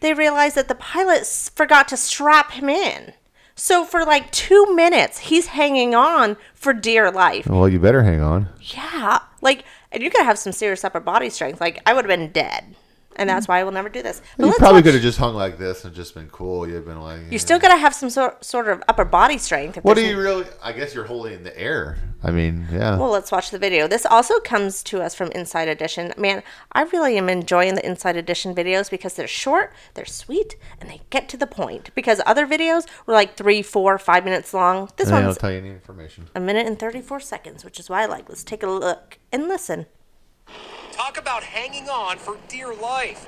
[0.00, 3.14] they realize that the pilot forgot to strap him in.
[3.56, 7.46] So for like two minutes, he's hanging on for dear life.
[7.46, 8.48] Well, you better hang on.
[8.60, 11.60] Yeah, like, and you gotta have some serious upper body strength.
[11.60, 12.76] Like, I would have been dead,
[13.16, 13.52] and that's mm-hmm.
[13.52, 14.22] why I will never do this.
[14.36, 16.68] But You let's probably watch- could have just hung like this and just been cool.
[16.68, 19.78] You've been like, You still gotta have some sort sort of upper body strength.
[19.82, 20.46] What do you really?
[20.62, 21.98] I guess you're holding in the air.
[22.22, 22.98] I mean, yeah.
[22.98, 23.86] Well, let's watch the video.
[23.86, 26.12] This also comes to us from Inside Edition.
[26.16, 30.90] Man, I really am enjoying the Inside Edition videos because they're short, they're sweet, and
[30.90, 31.90] they get to the point.
[31.94, 34.90] Because other videos were like three, four, five minutes long.
[34.96, 36.28] This And one's don't tell you any information.
[36.34, 38.28] a minute and 34 seconds, which is why I like.
[38.28, 39.86] Let's take a look and listen.
[40.96, 43.26] Talk about hanging on for dear life.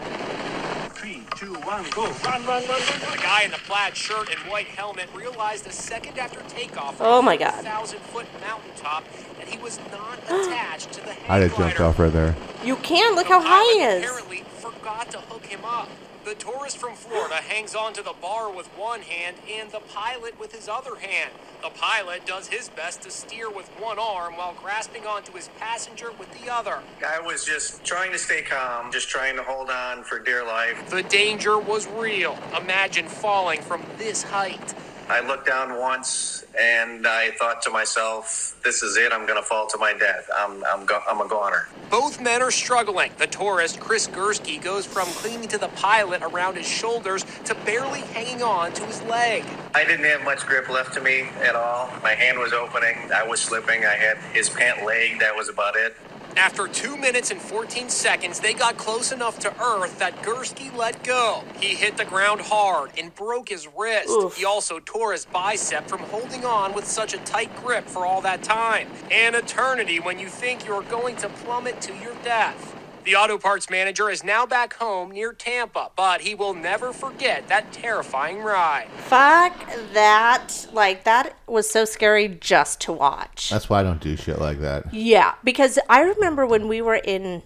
[0.94, 2.04] Three, two, one, go.
[2.24, 3.11] Run, run, run, run, run.
[3.12, 7.20] The guy in the plaid shirt and white helmet realized a second after takeoff Oh
[7.20, 7.62] my a God.
[7.64, 9.04] thousand foot mountaintop
[9.38, 11.85] that he was not attached to the hang I'd have jumped glider.
[11.85, 12.35] off right there.
[12.64, 13.14] You can.
[13.14, 14.02] Look how high he is.
[14.04, 15.88] Apparently forgot to hook him up.
[16.29, 20.38] The tourist from Florida hangs on to the bar with one hand and the pilot
[20.38, 21.31] with his other hand.
[21.62, 26.12] The pilot does his best to steer with one arm while grasping onto his passenger
[26.19, 26.81] with the other.
[27.03, 30.91] I was just trying to stay calm, just trying to hold on for dear life.
[30.91, 32.38] The danger was real.
[32.61, 34.75] Imagine falling from this height.
[35.11, 39.11] I looked down once and I thought to myself, this is it.
[39.12, 40.29] I'm going to fall to my death.
[40.37, 41.66] I'm, I'm, go- I'm a goner.
[41.90, 43.12] Both men are struggling.
[43.16, 48.01] The tourist, Chris Gursky, goes from clinging to the pilot around his shoulders to barely
[48.01, 49.44] hanging on to his leg.
[49.75, 51.88] I didn't have much grip left to me at all.
[52.03, 53.11] My hand was opening.
[53.14, 53.87] I was slipping.
[53.87, 55.21] I had his pant leg.
[55.21, 55.97] That was about it.
[56.38, 61.03] After 2 minutes and 14 seconds, they got close enough to Earth that Gursky let
[61.03, 61.42] go.
[61.61, 64.09] He hit the ground hard and broke his wrist.
[64.09, 64.37] Oof.
[64.37, 68.20] He also tore his bicep from holding on with such a tight grip for all
[68.20, 68.87] that time.
[69.11, 72.78] An eternity when you think you're going to plummet to your death.
[73.09, 77.49] The auto parts manager is now back home near Tampa, but he will never forget
[77.49, 78.90] that terrifying ride.
[78.99, 79.55] Fuck
[79.94, 80.66] that.
[80.75, 83.49] Like, that was so scary just to watch.
[83.49, 84.92] That's why I don't do shit like that.
[84.92, 87.42] Yeah, because I remember when we were in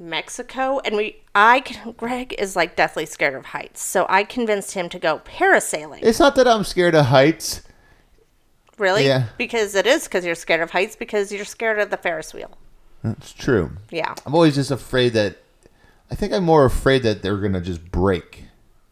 [0.00, 1.62] Mexico and we I
[1.96, 3.84] Greg is like deathly scared of heights.
[3.84, 6.00] So I convinced him to go parasailing.
[6.02, 7.62] It's not that I'm scared of heights.
[8.78, 9.06] really?
[9.06, 9.26] yeah.
[9.38, 12.58] Because it is because you're scared of heights because you're scared of the Ferris wheel.
[13.04, 13.70] That's true.
[13.90, 14.14] Yeah.
[14.26, 15.36] I'm always just afraid that.
[16.10, 18.44] I think I'm more afraid that they're gonna just break,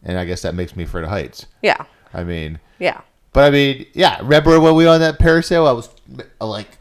[0.03, 1.47] and I guess that makes me afraid of heights.
[1.61, 1.83] Yeah.
[2.13, 3.01] I mean, Yeah.
[3.33, 4.19] but I mean, yeah.
[4.21, 5.67] Remember when we were on that parasail?
[5.67, 5.89] I was
[6.39, 6.77] like,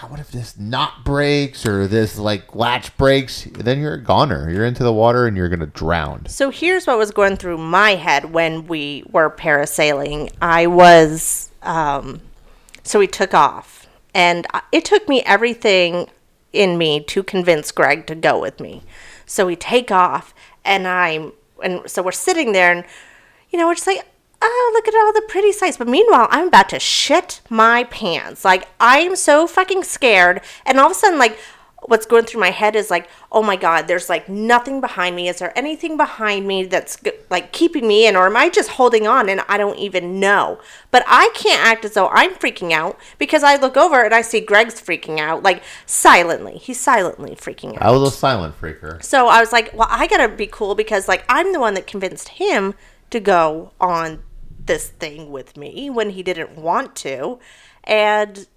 [0.00, 3.48] God, what if this knot breaks or this like latch breaks?
[3.52, 4.48] Then you're a goner.
[4.50, 6.26] You're into the water and you're gonna drown.
[6.26, 10.32] So here's what was going through my head when we were parasailing.
[10.40, 12.20] I was, um,
[12.84, 16.08] so we took off, and it took me everything
[16.56, 18.82] in me to convince Greg to go with me.
[19.26, 22.84] So we take off, and I'm, and so we're sitting there, and
[23.50, 24.04] you know, we're just like,
[24.42, 25.76] oh, look at all the pretty sights.
[25.76, 28.44] But meanwhile, I'm about to shit my pants.
[28.44, 30.40] Like, I'm so fucking scared.
[30.64, 31.38] And all of a sudden, like,
[31.86, 35.28] what's going through my head is like, oh my God, there's like nothing behind me.
[35.28, 36.98] Is there anything behind me that's
[37.30, 38.16] like keeping me in?
[38.16, 40.60] Or am I just holding on and I don't even know?
[40.90, 44.22] But I can't act as though I'm freaking out because I look over and I
[44.22, 46.58] see Greg's freaking out, like silently.
[46.58, 47.82] He's silently freaking out.
[47.82, 49.02] I was a silent freaker.
[49.02, 51.86] So I was like, well, I gotta be cool because like I'm the one that
[51.86, 52.74] convinced him
[53.10, 54.22] to go on
[54.66, 57.38] this thing with me when he didn't want to.
[57.84, 58.48] And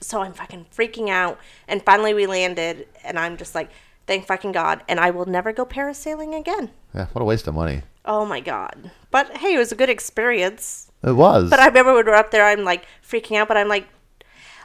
[0.00, 1.38] so I'm fucking freaking out.
[1.68, 3.70] And finally we landed and I'm just like,
[4.06, 4.82] thank fucking God.
[4.88, 6.70] And I will never go parasailing again.
[6.94, 7.82] Yeah, what a waste of money.
[8.04, 8.90] Oh my God.
[9.10, 10.90] But hey, it was a good experience.
[11.02, 11.50] It was.
[11.50, 13.86] But I remember when we were up there, I'm like freaking out, but I'm like,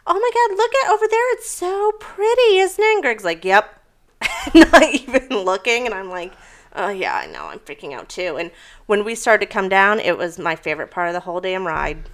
[0.07, 1.33] oh my God, look at over there.
[1.33, 2.93] It's so pretty, isn't it?
[2.93, 3.79] And Greg's like, yep.
[4.53, 5.85] Not even looking.
[5.85, 6.33] And I'm like,
[6.75, 7.45] oh yeah, I know.
[7.45, 8.37] I'm freaking out too.
[8.37, 8.51] And
[8.85, 11.65] when we started to come down, it was my favorite part of the whole damn
[11.65, 12.09] ride.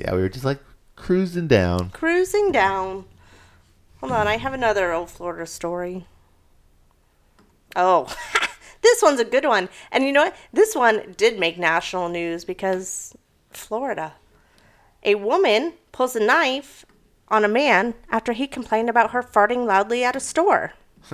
[0.00, 0.60] yeah, we were just like
[0.96, 1.90] cruising down.
[1.90, 3.04] Cruising down.
[4.00, 6.06] Hold on, I have another old Florida story.
[7.76, 8.14] Oh,
[8.82, 9.68] this one's a good one.
[9.90, 10.36] And you know what?
[10.52, 13.14] This one did make national news because
[13.50, 14.14] Florida.
[15.02, 16.84] A woman pulls a knife
[17.28, 20.72] on a man after he complained about her farting loudly at a store.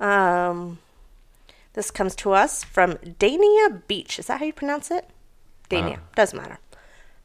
[0.00, 0.78] um,
[1.74, 4.18] this comes to us from Dania Beach.
[4.18, 5.08] Is that how you pronounce it?
[5.70, 5.98] Dania.
[6.14, 6.58] Doesn't matter.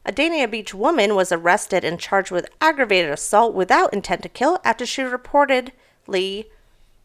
[0.08, 4.58] A Dania Beach woman was arrested and charged with aggravated assault without intent to kill
[4.64, 6.46] after she reportedly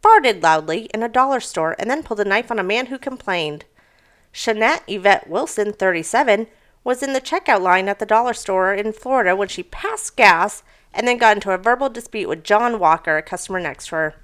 [0.01, 2.97] farted loudly in a dollar store and then pulled a knife on a man who
[2.97, 3.65] complained.
[4.31, 6.47] Shanette Yvette Wilson, 37,
[6.85, 10.63] was in the checkout line at the dollar store in Florida when she passed gas
[10.93, 14.15] and then got into a verbal dispute with John Walker, a customer next to her.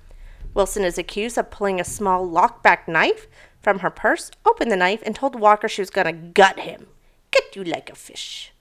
[0.53, 3.27] Wilson is accused of pulling a small lockback knife
[3.61, 6.87] from her purse, opened the knife, and told Walker she was going to gut him.
[7.31, 8.53] Gut you like a fish.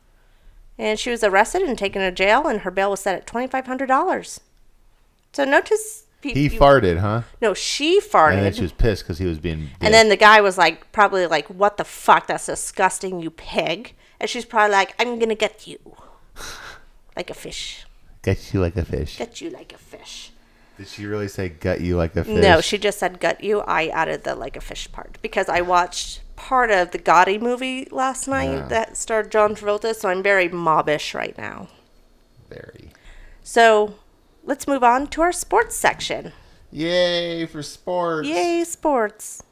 [0.79, 4.39] And she was arrested and taken to jail, and her bail was set at $2,500.
[5.33, 6.05] So notice.
[6.23, 7.23] pe- He you- farted, huh?
[7.43, 8.35] No, she farted.
[8.35, 9.71] And then she was pissed because he was being.
[9.81, 12.27] And then the guy was like, probably like, what the fuck?
[12.29, 13.95] That's disgusting, you pig.
[14.21, 15.79] And she's probably like, I'm going to get you.
[17.17, 17.85] Like a fish.
[18.23, 19.19] Get you like a fish.
[19.19, 20.31] Get you like a fish.
[20.79, 22.41] Did she really say gut you like a fish?
[22.41, 23.61] No, she just said gut you.
[23.63, 27.89] I added the like a fish part because I watched part of the Gotti movie
[27.91, 28.69] last night Yeah.
[28.69, 31.67] that starred John Travolta, so I'm very mobbish right now.
[32.49, 32.91] Very.
[33.43, 33.97] So
[34.45, 36.33] let's move on to our sports section.
[36.71, 38.29] Yay for sports.
[38.29, 39.43] Yay, sports.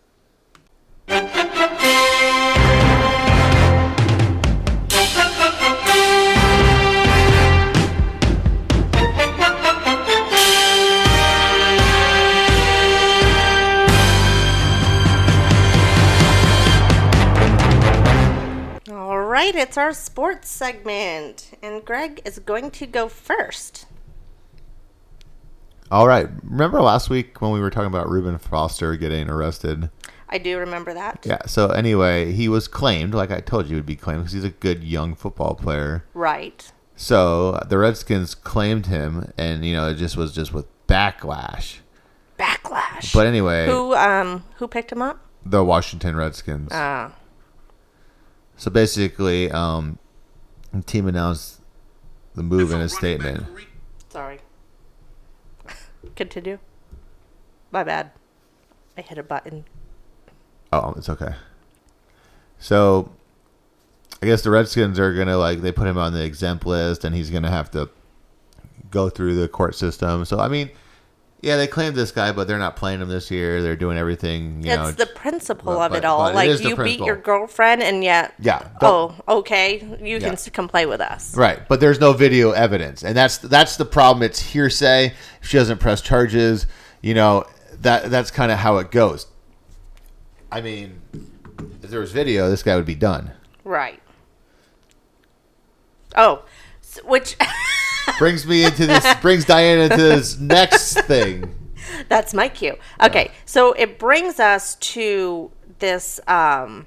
[19.37, 23.85] Right, it's our sports segment, and Greg is going to go first.
[25.91, 26.27] All right.
[26.43, 29.91] Remember last week when we were talking about Reuben Foster getting arrested?
[30.31, 31.25] I do remember that.
[31.29, 31.45] Yeah.
[31.45, 34.43] So anyway, he was claimed, like I told you, he would be claimed because he's
[34.43, 36.07] a good young football player.
[36.15, 36.73] Right.
[36.97, 41.81] So the Redskins claimed him, and you know it just was just with backlash.
[42.39, 43.13] Backlash.
[43.13, 45.21] But anyway, who um who picked him up?
[45.45, 46.71] the Washington Redskins.
[46.73, 47.13] Ah,
[48.57, 49.99] So basically, um,
[50.73, 51.61] the team announced
[52.35, 53.47] the move in a statement.
[54.09, 54.41] sorry.
[56.17, 56.59] Continue.
[57.71, 58.11] My bad.
[58.97, 59.65] I hit a button.
[60.73, 61.35] Oh, it's okay.
[62.59, 63.13] So,
[64.23, 67.15] I guess the Redskins are gonna like they put him on the exempt list, and
[67.15, 67.91] he's gonna have to
[68.91, 70.25] go through the court system.
[70.25, 70.71] So, I mean,
[71.47, 73.63] yeah, they claimed this guy, but they're not playing him this year.
[73.63, 74.89] They're doing everything, you know.
[74.89, 76.19] it's the principle but- of it but- all.
[76.25, 79.79] but like you beat your girlfriend, and yet Yeah, Oh, okay.
[80.03, 80.35] You Yeah.
[80.35, 81.37] can come play with us.
[81.37, 84.23] Right, but there's no video evidence, and that's that's the problem.
[84.25, 85.15] It's hearsay.
[85.41, 86.67] If she doesn't press charges,
[87.01, 87.45] you know
[87.81, 89.27] that that's kind of how it goes.
[90.51, 91.01] I mean,
[91.83, 93.31] if there was video, this guy would be done.
[93.65, 94.01] Right.
[96.17, 96.43] Oh,
[97.05, 97.37] which
[98.19, 99.15] Brings me into this.
[99.21, 101.55] brings Diana into this next thing.
[102.09, 102.77] That's my cue.
[103.03, 106.87] Okay, so it brings us to this um,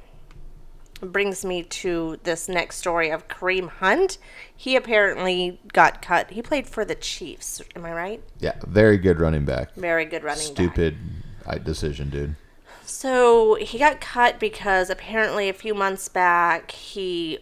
[1.01, 4.17] brings me to this next story of Kareem Hunt.
[4.55, 6.31] He apparently got cut.
[6.31, 7.61] He played for the Chiefs.
[7.75, 8.23] Am I right?
[8.39, 9.73] Yeah, very good running back.
[9.75, 10.55] Very good running back.
[10.55, 10.97] Stupid
[11.45, 12.35] uh, decision, dude.
[12.83, 17.39] So he got cut because apparently a few months back he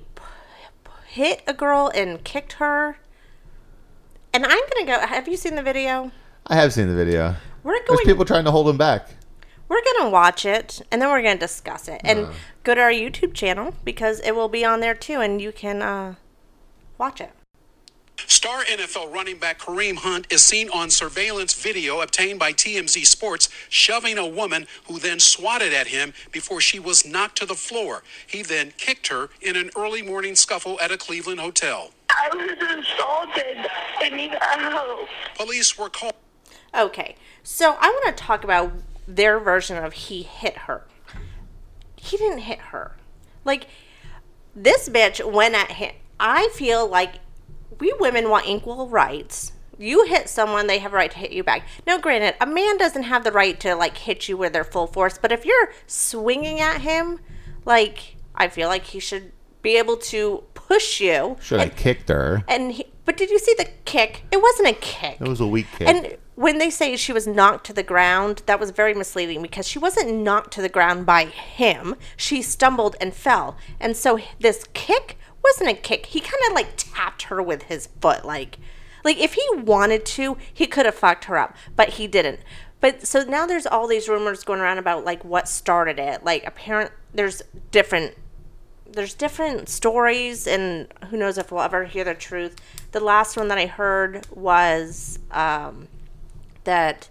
[1.08, 2.98] hit a girl and kicked her.
[4.34, 5.06] And I'm gonna go.
[5.06, 6.12] Have you seen the video?
[6.46, 7.36] I have seen the video.
[7.64, 8.06] We're There's going.
[8.06, 9.10] people trying to hold him back.
[9.68, 12.28] We're gonna watch it and then we're gonna discuss it and
[12.64, 15.82] go to our YouTube channel because it will be on there too, and you can
[15.82, 16.16] uh,
[16.98, 17.32] watch it.
[18.26, 23.50] Star NFL running back Kareem Hunt is seen on surveillance video obtained by TMZ Sports
[23.70, 28.04] shoving a woman who then swatted at him before she was knocked to the floor.
[28.26, 31.92] He then kicked her in an early morning scuffle at a Cleveland hotel.
[32.20, 33.68] I was assaulted.
[34.00, 35.08] I need help.
[35.36, 36.16] Police were called.
[36.78, 38.74] Okay, so I want to talk about
[39.08, 40.86] their version of he hit her.
[41.96, 42.98] He didn't hit her.
[43.46, 43.68] Like,
[44.56, 45.94] this bitch went at him.
[46.20, 47.16] I feel like
[47.80, 49.54] we women want equal rights.
[49.78, 51.68] You hit someone, they have a right to hit you back.
[51.86, 54.88] Now, granted, a man doesn't have the right to, like, hit you with their full
[54.88, 57.20] force, but if you're swinging at him,
[57.64, 61.38] like, I feel like he should be able to push you.
[61.42, 62.44] Should have kicked her.
[62.48, 64.24] And he, but did you see the kick?
[64.32, 65.18] It wasn't a kick.
[65.20, 65.88] It was a weak kick.
[65.88, 69.68] And when they say she was knocked to the ground, that was very misleading because
[69.68, 71.96] she wasn't knocked to the ground by him.
[72.16, 73.58] She stumbled and fell.
[73.80, 76.08] And so this kick wasn't a kick.
[76.08, 78.58] He kind of like tapped her with his foot like
[79.04, 82.42] like if he wanted to, he could have fucked her up, but he didn't.
[82.82, 86.26] But so now there's all these rumors going around about like what started it.
[86.26, 87.42] Like apparent there's
[87.72, 88.16] different
[88.92, 92.56] there's different stories and who knows if we'll ever hear the truth.
[92.92, 95.88] The last one that I heard was um,
[96.64, 97.10] that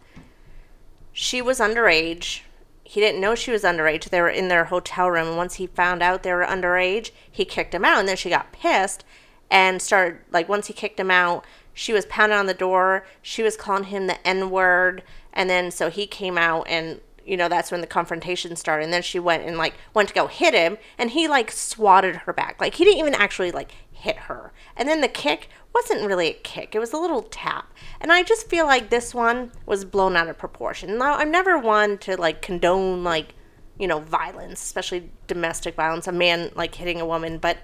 [1.12, 2.40] she was underage.
[2.84, 4.10] He didn't know she was underage.
[4.10, 5.36] They were in their hotel room.
[5.36, 7.98] Once he found out they were underage, he kicked him out.
[7.98, 9.04] And then she got pissed
[9.50, 13.04] and started, like, once he kicked him out, she was pounding on the door.
[13.22, 15.02] She was calling him the N word.
[15.32, 18.84] And then so he came out and you know that's when the confrontation started.
[18.84, 22.16] And then she went and like went to go hit him and he like swatted
[22.16, 22.60] her back.
[22.60, 24.52] Like he didn't even actually like hit her.
[24.76, 26.74] And then the kick wasn't really a kick.
[26.74, 27.72] It was a little tap.
[28.00, 30.98] And i just feel like this one was blown out of proportion.
[30.98, 33.34] Now i'm never one to like condone like
[33.78, 37.38] you know violence especially domestic violence a man like hitting a woman.
[37.38, 37.58] But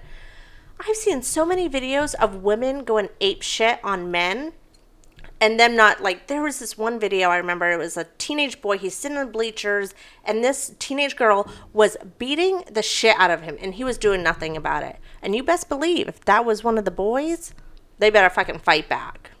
[0.85, 4.53] i've seen so many videos of women going ape shit on men
[5.43, 8.61] and them not like there was this one video I remember it was a teenage
[8.61, 13.41] boy he's sitting in bleachers and this teenage girl was beating the shit out of
[13.41, 16.63] him and he was doing nothing about it and you best believe if that was
[16.63, 17.53] one of the boys
[17.99, 19.31] they better fucking fight back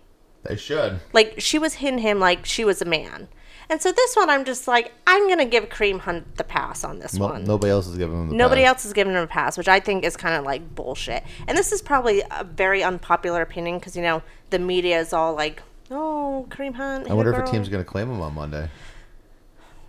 [0.43, 0.99] They should.
[1.13, 3.29] like she was hitting him like she was a man
[3.69, 6.99] and so this one I'm just like I'm gonna give Kareem Hunt the pass on
[6.99, 8.67] this Well, one nobody else is giving him the Nobody pass.
[8.75, 11.23] else is giving him a pass, which I think is kind of like bullshit.
[11.47, 15.33] And this is probably a very unpopular opinion because, you know, the media is all
[15.33, 15.63] like,
[15.93, 17.09] oh, Kareem Hunt.
[17.09, 18.69] I wonder if girl." a team's going to claim him on Monday.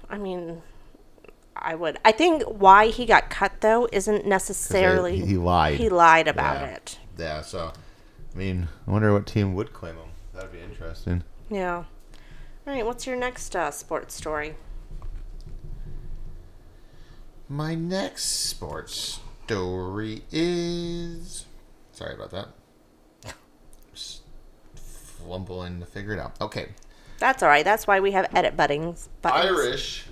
[0.09, 0.63] I mean,
[1.57, 1.99] I would.
[2.05, 5.21] I think why he got cut, though, isn't necessarily.
[5.21, 5.79] he lied.
[5.79, 6.67] He lied about Yeah.
[6.75, 6.99] it.
[7.19, 7.73] Yeah, so,
[8.35, 10.09] I mean, I wonder what team would claim him.
[10.35, 11.23] That'd be interesting.
[11.51, 11.85] Yeah.
[12.67, 14.57] All right, what's your next uh, sports story?
[17.49, 21.47] My next sports story is.
[21.93, 22.49] Sorry about that.
[25.25, 26.41] Just fumbling to figure it out.
[26.41, 26.69] Okay.
[27.19, 27.65] That's all right.
[27.65, 29.09] That's why we have edit buttons.
[29.23, 29.45] buttons.
[29.47, 30.05] Irish.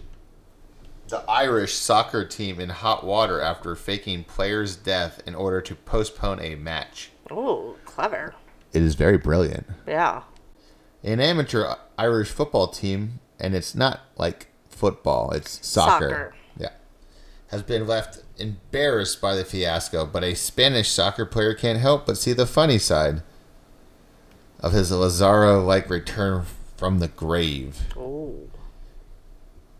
[1.08, 6.40] The Irish soccer team in hot water after faking player's death in order to postpone
[6.40, 7.10] a match.
[7.30, 8.34] Oh, clever.
[8.72, 9.66] It is very brilliant.
[9.86, 10.22] Yeah.
[11.02, 16.08] An amateur Irish football team, and it's not like football, it's soccer.
[16.08, 16.34] Soccer.
[16.56, 16.70] Yeah.
[17.48, 22.16] Has been left embarrassed by the fiasco, but a Spanish soccer player can't help but
[22.16, 23.22] see the funny side
[24.62, 26.46] of his Lazaro like return
[26.76, 27.92] from the grave.
[27.96, 28.48] Oh.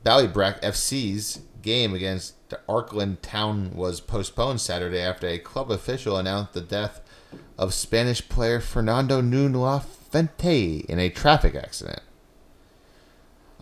[0.04, 2.34] Ballybrack FC's game against
[2.68, 7.00] Arklow Town was postponed Saturday after a club official announced the death
[7.56, 12.02] of Spanish player Fernando Nun La Fuente in a traffic accident.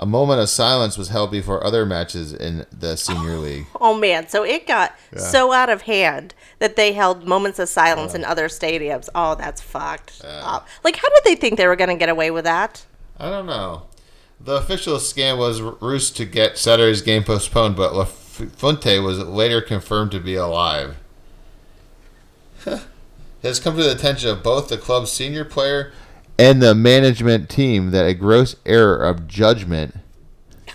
[0.02, 3.66] A moment of silence was held before other matches in the senior oh, league.
[3.78, 5.18] Oh man, so it got Yeah.
[5.20, 9.10] so out of hand that they held moments of silence in other stadiums.
[9.14, 10.66] Oh, that's fucked up.
[10.82, 12.86] Like, how did they think they were going to get away with that?
[13.18, 13.82] I don't know.
[14.40, 19.60] The official scam was ruse to get Saturday's game postponed, but La Fuente was later
[19.60, 20.96] confirmed to be alive.
[22.64, 22.80] it
[23.42, 25.92] has come to the attention of both the club's senior player
[26.40, 29.94] and the management team that a gross error of judgment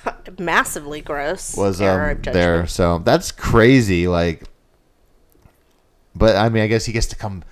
[0.39, 1.55] Massively gross.
[1.57, 2.34] was error um, of judgment.
[2.34, 2.68] there.
[2.68, 4.07] So that's crazy.
[4.07, 4.43] Like,
[6.16, 7.43] But I mean, I guess he gets to come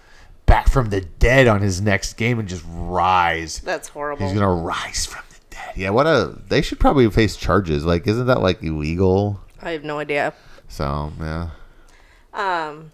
[0.45, 3.59] back from the dead on his next game and just rise.
[3.59, 4.25] That's horrible.
[4.27, 5.73] He's gonna rise from the dead.
[5.75, 6.37] Yeah, what a.
[6.47, 7.85] They should probably face charges.
[7.85, 9.39] Like, isn't that like illegal?
[9.61, 10.33] I have no idea.
[10.67, 11.49] So yeah.
[12.33, 12.91] Um,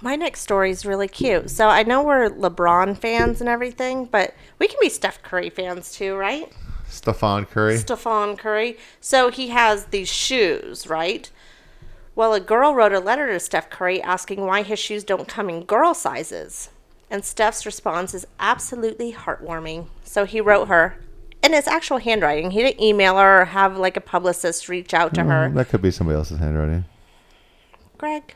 [0.00, 1.50] my next story is really cute.
[1.50, 5.92] So I know we're LeBron fans and everything, but we can be Steph Curry fans
[5.92, 6.52] too, right?
[6.88, 7.76] Stephon Curry.
[7.76, 8.76] Stephon Curry.
[9.00, 11.30] So he has these shoes, right?
[12.14, 15.48] Well, a girl wrote a letter to Steph Curry asking why his shoes don't come
[15.48, 16.70] in girl sizes.
[17.10, 19.88] And Steph's response is absolutely heartwarming.
[20.04, 20.96] So he wrote her
[21.42, 22.50] in his actual handwriting.
[22.50, 25.48] He didn't email her or have like a publicist reach out to her.
[25.48, 26.84] Mm, that could be somebody else's handwriting.
[27.98, 28.34] Greg,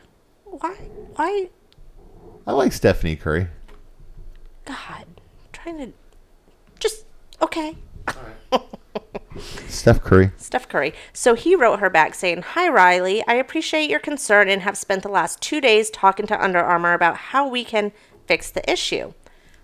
[0.50, 0.74] why
[1.16, 1.48] why
[2.46, 3.48] I like Stephanie Curry.
[4.64, 5.06] God,
[5.52, 5.92] trying to
[6.78, 7.04] just
[7.40, 7.76] okay.
[9.68, 10.32] Steph Curry.
[10.36, 10.92] Steph Curry.
[11.12, 13.22] So he wrote her back saying, Hi, Riley.
[13.26, 16.92] I appreciate your concern and have spent the last two days talking to Under Armour
[16.92, 17.92] about how we can
[18.26, 19.12] fix the issue.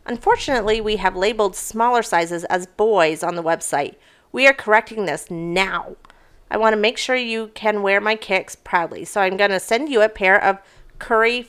[0.07, 3.97] Unfortunately, we have labeled smaller sizes as boys on the website.
[4.31, 5.97] We are correcting this now.
[6.49, 9.59] I want to make sure you can wear my kicks proudly, so I'm going to
[9.59, 10.59] send you a pair of
[10.99, 11.49] Curry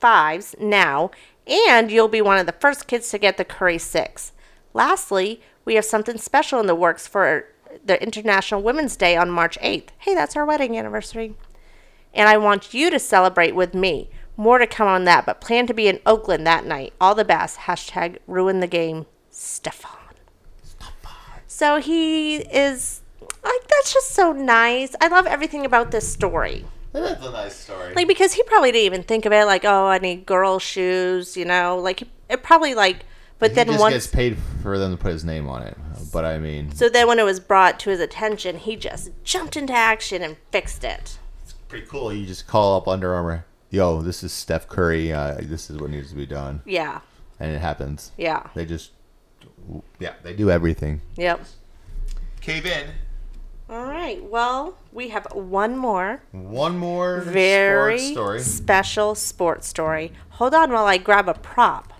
[0.00, 1.10] fives now,
[1.46, 4.32] and you'll be one of the first kids to get the Curry six.
[4.74, 7.46] Lastly, we have something special in the works for
[7.84, 9.88] the International Women's Day on March 8th.
[9.98, 11.34] Hey, that's our wedding anniversary.
[12.14, 14.08] And I want you to celebrate with me.
[14.36, 16.92] More to come on that, but plan to be in Oakland that night.
[17.00, 17.60] All the best.
[17.60, 19.06] Hashtag ruin the game.
[19.30, 19.98] Stefan.
[21.46, 23.02] So he is
[23.42, 24.94] like that's just so nice.
[25.00, 26.64] I love everything about this story.
[27.00, 27.94] That's a nice story.
[27.94, 31.36] Like because he probably didn't even think of it like, oh, I need girl shoes,
[31.36, 31.78] you know.
[31.78, 33.04] Like it probably like
[33.38, 35.76] but he then just once gets paid for them to put his name on it.
[36.12, 39.56] But I mean, so then when it was brought to his attention, he just jumped
[39.56, 41.18] into action and fixed it.
[41.44, 42.12] It's pretty cool.
[42.12, 43.44] You just call up Under Armour.
[43.70, 45.12] Yo, this is Steph Curry.
[45.12, 46.62] Uh, this is what needs to be done.
[46.64, 47.00] Yeah.
[47.38, 48.12] And it happens.
[48.16, 48.48] Yeah.
[48.54, 48.92] They just,
[49.98, 51.02] yeah, they do everything.
[51.16, 51.44] Yep.
[52.40, 52.88] Cave in.
[53.70, 54.22] All right.
[54.22, 58.40] Well, we have one more One more very sports story.
[58.40, 60.12] special sports story.
[60.30, 61.92] Hold on while I grab a prop.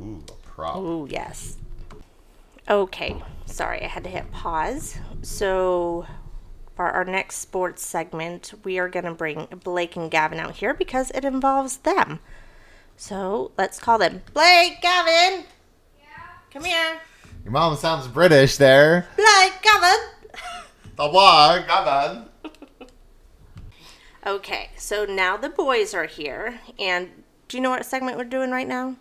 [0.00, 0.76] Ooh, a prop.
[0.76, 1.56] Ooh, yes.
[2.68, 3.20] Okay.
[3.46, 4.96] Sorry, I had to hit pause.
[5.22, 6.06] So,
[6.76, 10.72] for our next sports segment, we are going to bring Blake and Gavin out here
[10.72, 12.20] because it involves them.
[12.96, 15.44] So, let's call them Blake, Gavin.
[15.98, 16.04] Yeah.
[16.52, 17.00] Come here.
[17.42, 19.08] Your mom sounds British there.
[19.16, 19.98] Blake, Gavin.
[21.02, 22.28] The one, come on.
[24.24, 26.60] Okay, so now the boys are here.
[26.78, 28.94] And do you know what segment we're doing right now?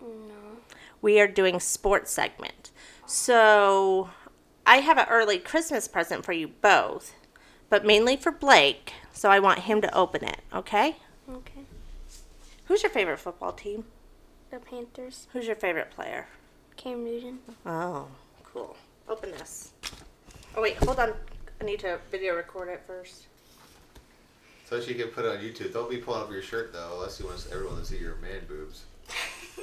[0.00, 0.62] No.
[1.02, 2.70] we are doing sports segment.
[3.04, 4.08] So
[4.64, 7.12] I have an early Christmas present for you both,
[7.68, 8.94] but mainly for Blake.
[9.12, 10.40] So I want him to open it.
[10.54, 10.96] Okay?
[11.30, 11.60] Okay.
[12.64, 13.84] Who's your favorite football team?
[14.50, 15.26] The Panthers.
[15.34, 16.28] Who's your favorite player?
[16.78, 17.40] Cam Newton.
[17.66, 18.06] Oh,
[18.44, 18.78] cool.
[19.06, 19.72] Open this.
[20.58, 21.12] Oh wait, hold on.
[21.60, 23.26] I need to video record it first.
[24.68, 25.72] So she can put it on YouTube.
[25.72, 28.40] Don't be pulling up your shirt though, unless you want everyone to see your man
[28.48, 28.82] boobs.
[29.58, 29.62] I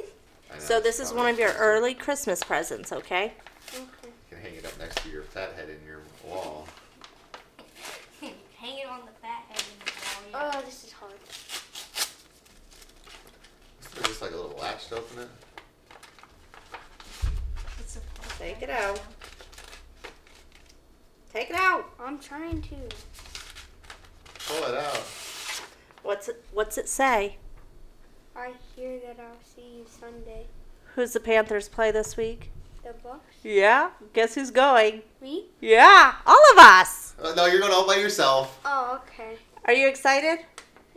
[0.54, 1.68] know, So this it's is not one of your interesting.
[1.70, 3.34] early Christmas presents, okay?
[3.74, 3.84] Okay.
[4.06, 6.66] You can hang it up next to your fat head in your wall.
[8.22, 10.52] Hang it on the fat head in the wall.
[10.56, 11.12] Oh, this is hard.
[13.82, 15.28] Isn't there just like a little latch to open it?
[17.80, 18.00] It's a
[18.40, 19.02] Take it out.
[21.36, 21.90] Take it out.
[22.00, 22.76] I'm trying to.
[24.48, 25.04] Pull it out.
[26.02, 27.36] What's it what's it say?
[28.38, 30.46] I hear that I'll see you Sunday.
[30.94, 32.52] Who's the Panthers play this week?
[32.86, 33.36] The Bucks.
[33.44, 33.90] Yeah.
[34.14, 35.02] Guess who's going?
[35.22, 35.48] Me?
[35.60, 37.16] Yeah, all of us.
[37.22, 38.58] Uh, no, you're going all by yourself.
[38.64, 39.38] Oh, okay.
[39.66, 40.46] Are you excited?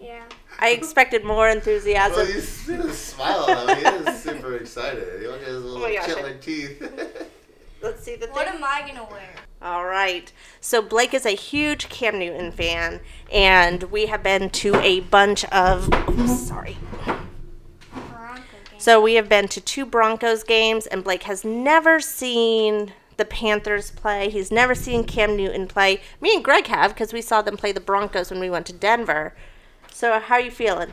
[0.00, 0.22] Yeah.
[0.60, 2.16] I expected more enthusiasm.
[2.16, 4.04] Well, you see the smile on him.
[4.04, 5.20] He is super excited.
[5.20, 6.80] He look at his little my gosh, teeth.
[7.82, 8.58] Let's see the What thing.
[8.58, 9.47] am I gonna wear?
[9.60, 10.32] All right.
[10.60, 13.00] So Blake is a huge Cam Newton fan,
[13.32, 15.92] and we have been to a bunch of.
[16.08, 16.76] oops, sorry.
[18.78, 23.90] So we have been to two Broncos games, and Blake has never seen the Panthers
[23.90, 24.30] play.
[24.30, 26.00] He's never seen Cam Newton play.
[26.20, 28.72] Me and Greg have because we saw them play the Broncos when we went to
[28.72, 29.34] Denver.
[29.90, 30.92] So how are you feeling?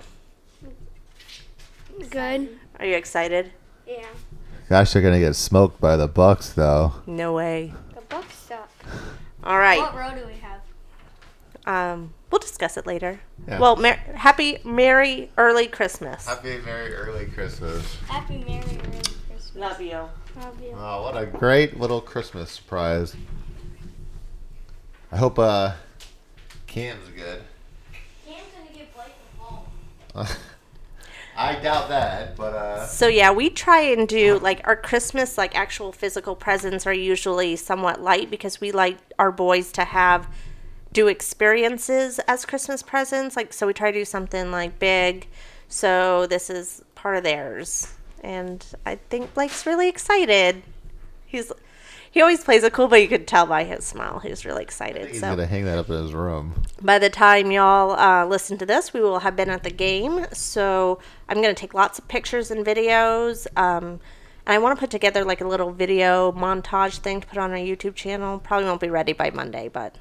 [2.09, 2.57] Good.
[2.80, 3.51] Are you excited?
[3.88, 4.07] Yeah.
[4.68, 6.95] Gosh, they're gonna get smoked by the Bucks though.
[7.05, 7.74] No way.
[8.86, 9.44] The Bucks suck.
[9.44, 9.80] All right.
[9.80, 10.62] What row do we have?
[11.68, 13.20] Um, we'll discuss it later.
[13.48, 13.60] Yeah.
[13.60, 16.28] Well, mer- happy, merry, early Christmas.
[16.28, 17.98] Happy merry early Christmas.
[18.08, 19.52] Happy Merry Early Christmas.
[19.56, 19.92] Love you.
[20.38, 20.74] Love you.
[20.78, 23.16] Oh, what a great little Christmas surprise.
[25.12, 25.74] I hope uh
[26.68, 27.42] Cam's good.
[28.28, 30.28] Cam's gonna get Blake a ball.
[31.38, 35.56] I doubt that, but uh, So yeah, we try and do like our Christmas like
[35.56, 40.28] actual physical presents are usually somewhat light because we like our boys to have
[40.94, 43.36] do experiences as Christmas presents.
[43.36, 45.28] Like so we try to do something like big.
[45.68, 47.94] So this is part of theirs.
[48.24, 50.64] And I think Blake's really excited.
[51.26, 51.52] He's
[52.16, 55.09] he always plays it cool, but you could tell by his smile he's really excited.
[55.09, 56.63] he's so gonna hang that up in his room.
[56.82, 60.26] by the time y'all uh, listen to this, we will have been at the game.
[60.32, 60.97] So
[61.28, 63.47] I'm going to take lots of pictures and videos.
[63.57, 63.99] Um,
[64.45, 67.51] and I want to put together like a little video montage thing to put on
[67.51, 68.39] our YouTube channel.
[68.39, 69.97] Probably won't be ready by Monday, but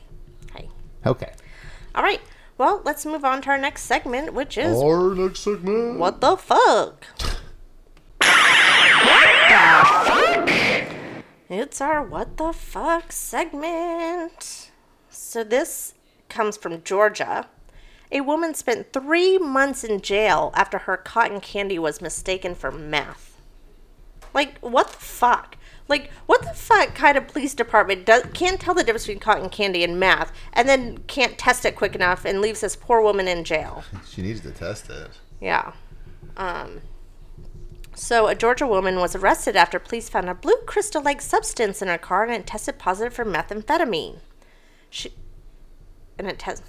[0.54, 0.68] hey.
[1.04, 1.32] Okay.
[1.96, 2.20] All right.
[2.58, 5.98] Well, let's move on to our next segment, which is Our next segment.
[5.98, 7.06] What the fuck?
[11.56, 14.72] It's our What the Fuck segment.
[15.08, 15.94] So this
[16.28, 17.46] comes from Georgia.
[18.10, 23.40] A woman spent three months in jail after her cotton candy was mistaken for meth.
[24.34, 25.56] Like, what the fuck?
[25.86, 29.48] Like, what the fuck kind of police department does, can't tell the difference between cotton
[29.48, 33.28] candy and meth and then can't test it quick enough and leaves this poor woman
[33.28, 33.84] in jail?
[34.10, 35.10] She needs to test it.
[35.40, 35.72] Yeah.
[36.36, 36.80] Um,
[37.94, 41.88] so, a Georgia woman was arrested after police found a blue crystal like substance in
[41.88, 44.18] her car and it tested positive for methamphetamine.
[44.90, 45.12] She.
[46.18, 46.62] And it test.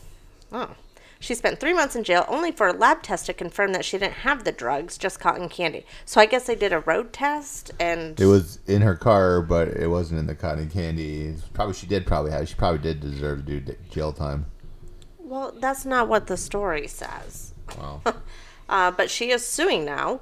[0.52, 0.76] Oh.
[1.20, 3.98] She spent three months in jail only for a lab test to confirm that she
[3.98, 5.86] didn't have the drugs, just cotton candy.
[6.04, 8.20] So, I guess they did a road test and.
[8.20, 11.36] It was in her car, but it wasn't in the cotton candy.
[11.54, 12.48] Probably she did probably have.
[12.48, 14.46] She probably did deserve to do d- jail time.
[15.18, 17.56] Well, that's not what the story says.
[17.80, 18.02] Wow.
[18.70, 20.20] uh, but she is suing now.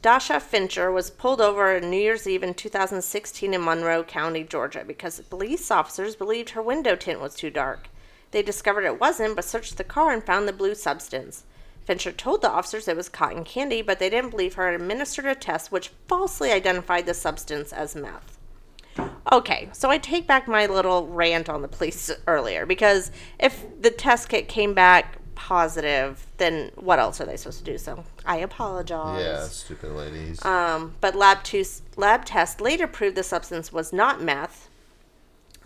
[0.00, 4.84] Dasha Fincher was pulled over on New Year's Eve in 2016 in Monroe County, Georgia,
[4.86, 7.88] because police officers believed her window tint was too dark.
[8.30, 11.44] They discovered it wasn't, but searched the car and found the blue substance.
[11.84, 15.26] Fincher told the officers it was cotton candy, but they didn't believe her and administered
[15.26, 18.38] a test which falsely identified the substance as meth.
[19.32, 23.90] Okay, so I take back my little rant on the police earlier because if the
[23.90, 27.78] test kit came back positive, then what else are they supposed to do?
[27.78, 29.22] So I apologize.
[29.22, 30.44] yeah, stupid ladies.
[30.44, 31.64] Um, but lab two
[31.96, 34.68] lab test later proved the substance was not meth.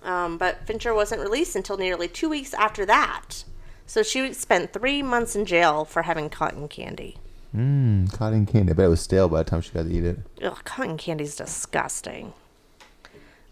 [0.02, 3.44] Um, but Fincher wasn't released until nearly two weeks after that.
[3.86, 7.16] So she spent three months in jail for having cotton candy.
[7.56, 8.72] Mmm, cotton candy.
[8.72, 10.18] I bet it was stale by the time she got to eat it.
[10.42, 12.32] Ugh, cotton candy's disgusting.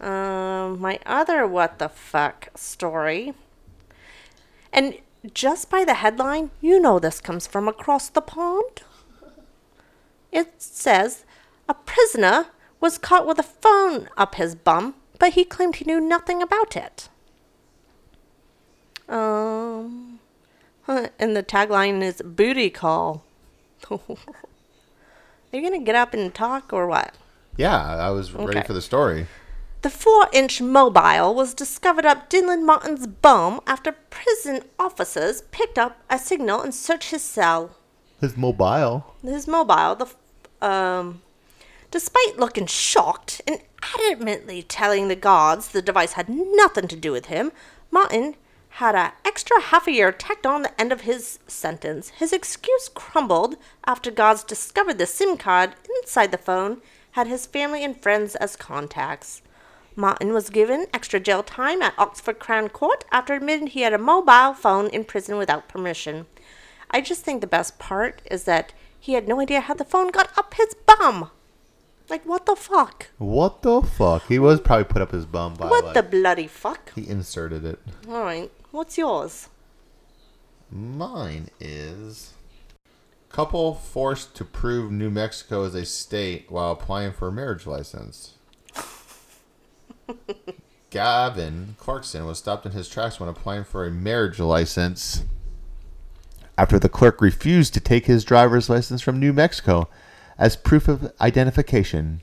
[0.00, 3.34] Um, my other what the fuck story.
[4.72, 4.98] And
[5.34, 8.82] just by the headline, you know this comes from across the pond.
[10.32, 11.24] It says
[11.68, 12.46] a prisoner
[12.80, 16.76] was caught with a phone up his bum, but he claimed he knew nothing about
[16.76, 17.08] it.
[19.08, 20.20] Um,
[20.86, 23.24] and the tagline is booty call.
[23.90, 23.98] Are
[25.52, 27.14] you gonna get up and talk or what?
[27.56, 28.66] Yeah, I was ready Okay.
[28.66, 29.26] for the story.
[29.82, 36.02] The four inch mobile was discovered up Dylan Martin's bum after prison officers picked up
[36.10, 37.76] a signal and searched his cell.
[38.20, 39.14] His mobile.
[39.22, 40.16] His mobile, the f-
[40.68, 41.22] um,
[41.90, 47.26] despite looking shocked and adamantly telling the guards the device had nothing to do with
[47.26, 47.50] him,
[47.90, 48.34] Martin
[48.74, 52.10] had an extra half a year tacked on the end of his sentence.
[52.10, 53.56] His excuse crumbled
[53.86, 58.56] after guards discovered the SIM card inside the phone had his family and friends as
[58.56, 59.40] contacts.
[60.00, 63.98] Martin was given extra jail time at Oxford Crown Court after admitting he had a
[63.98, 66.24] mobile phone in prison without permission.
[66.90, 70.10] I just think the best part is that he had no idea how the phone
[70.10, 71.30] got up his bum.
[72.08, 73.08] Like, what the fuck?
[73.18, 74.26] What the fuck?
[74.26, 76.92] He was probably put up his bum by What like, the bloody fuck?
[76.94, 77.78] he inserted it.
[78.08, 79.48] Alright, what's yours?
[80.70, 82.32] Mine is
[83.28, 88.34] couple forced to prove New Mexico is a state while applying for a marriage license.
[90.90, 95.24] Gavin Clarkson was stopped in his tracks when applying for a marriage license
[96.58, 99.88] after the clerk refused to take his driver's license from New Mexico
[100.36, 102.20] as proof of identification.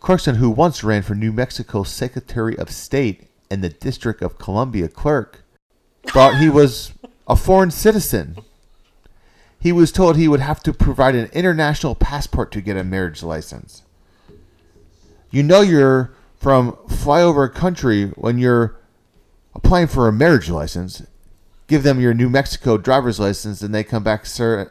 [0.00, 4.88] Clarkson, who once ran for New Mexico Secretary of State and the District of Columbia
[4.88, 5.44] clerk,
[6.06, 6.92] thought he was
[7.26, 8.38] a foreign citizen.
[9.60, 13.22] He was told he would have to provide an international passport to get a marriage
[13.22, 13.82] license.
[15.30, 18.76] You know you're from flyover country when you're
[19.54, 21.02] applying for a marriage license.
[21.66, 24.70] Give them your New Mexico driver's license, and they come back, sir,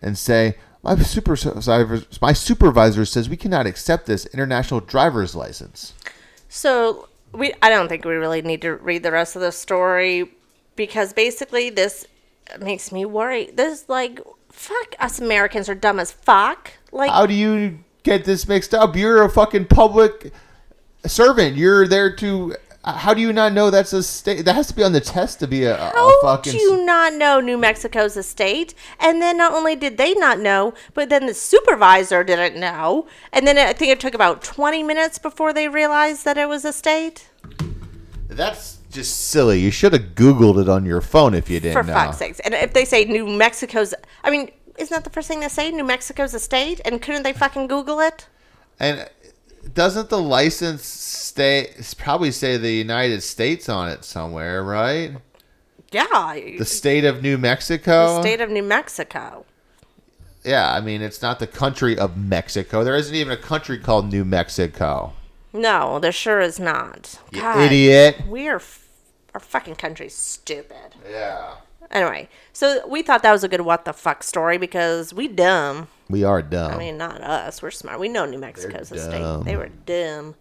[0.00, 5.94] and say, "My supervisor, my supervisor says we cannot accept this international driver's license."
[6.48, 10.30] So we I don't think we really need to read the rest of the story
[10.76, 12.06] because basically this
[12.60, 13.50] makes me worry.
[13.52, 14.20] This like
[14.50, 16.72] fuck us Americans are dumb as fuck.
[16.92, 18.96] Like How do you get this mixed up?
[18.96, 20.32] You're a fucking public
[21.08, 21.56] servant.
[21.56, 22.56] You're there to.
[22.82, 24.46] Uh, how do you not know that's a state?
[24.46, 26.52] That has to be on the test to be a, a How fucking.
[26.52, 28.72] do you not know New Mexico's a state?
[28.98, 33.06] And then not only did they not know, but then the supervisor didn't know.
[33.34, 36.64] And then I think it took about 20 minutes before they realized that it was
[36.64, 37.28] a state.
[38.28, 39.60] That's just silly.
[39.60, 41.92] You should have Googled it on your phone if you didn't For know.
[41.92, 42.40] fuck's sakes.
[42.40, 43.92] And if they say New Mexico's,
[44.24, 45.70] I mean, isn't that the first thing they say?
[45.70, 46.80] New Mexico's a state?
[46.86, 48.26] And couldn't they fucking Google it?
[48.78, 49.06] And
[49.74, 55.12] doesn't the license stay probably say the United States on it somewhere, right?
[55.92, 56.34] Yeah.
[56.58, 58.16] The state of New Mexico.
[58.16, 59.44] The state of New Mexico.
[60.44, 62.84] yeah, I mean it's not the country of Mexico.
[62.84, 65.12] There isn't even a country called New Mexico.
[65.52, 67.18] No, there sure is not.
[67.32, 68.22] You idiot.
[68.28, 68.86] We are, f-
[69.34, 70.94] our fucking country's stupid.
[71.10, 71.56] Yeah.
[71.90, 75.88] Anyway, so we thought that was a good what the fuck story because we dumb.
[76.10, 76.72] We are dumb.
[76.72, 77.62] I mean, not us.
[77.62, 78.00] We're smart.
[78.00, 79.44] We know New Mexico's a state.
[79.44, 80.34] They were dumb.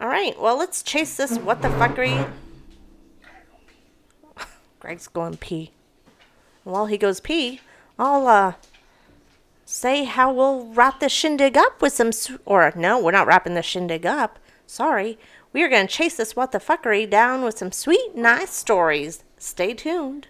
[0.00, 0.40] All right.
[0.40, 2.30] Well, let's chase this what the fuckery.
[4.80, 5.72] Greg's going pee.
[6.64, 7.60] While he goes pee,
[7.98, 8.52] I'll uh
[9.66, 12.10] say how we'll wrap this shindig up with some.
[12.46, 14.38] Or no, we're not wrapping the shindig up.
[14.66, 15.18] Sorry.
[15.52, 19.24] We are going to chase this what the fuckery down with some sweet, nice stories.
[19.36, 20.28] Stay tuned.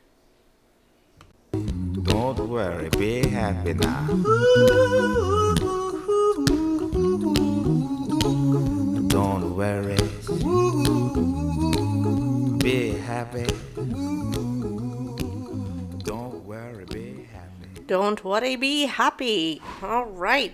[1.93, 4.07] Don't worry, be happy now.
[9.09, 9.97] Don't worry.
[12.59, 13.47] Be happy.
[16.05, 17.81] Don't worry, be happy.
[17.87, 19.61] Don't worry, be happy.
[19.83, 20.53] All right.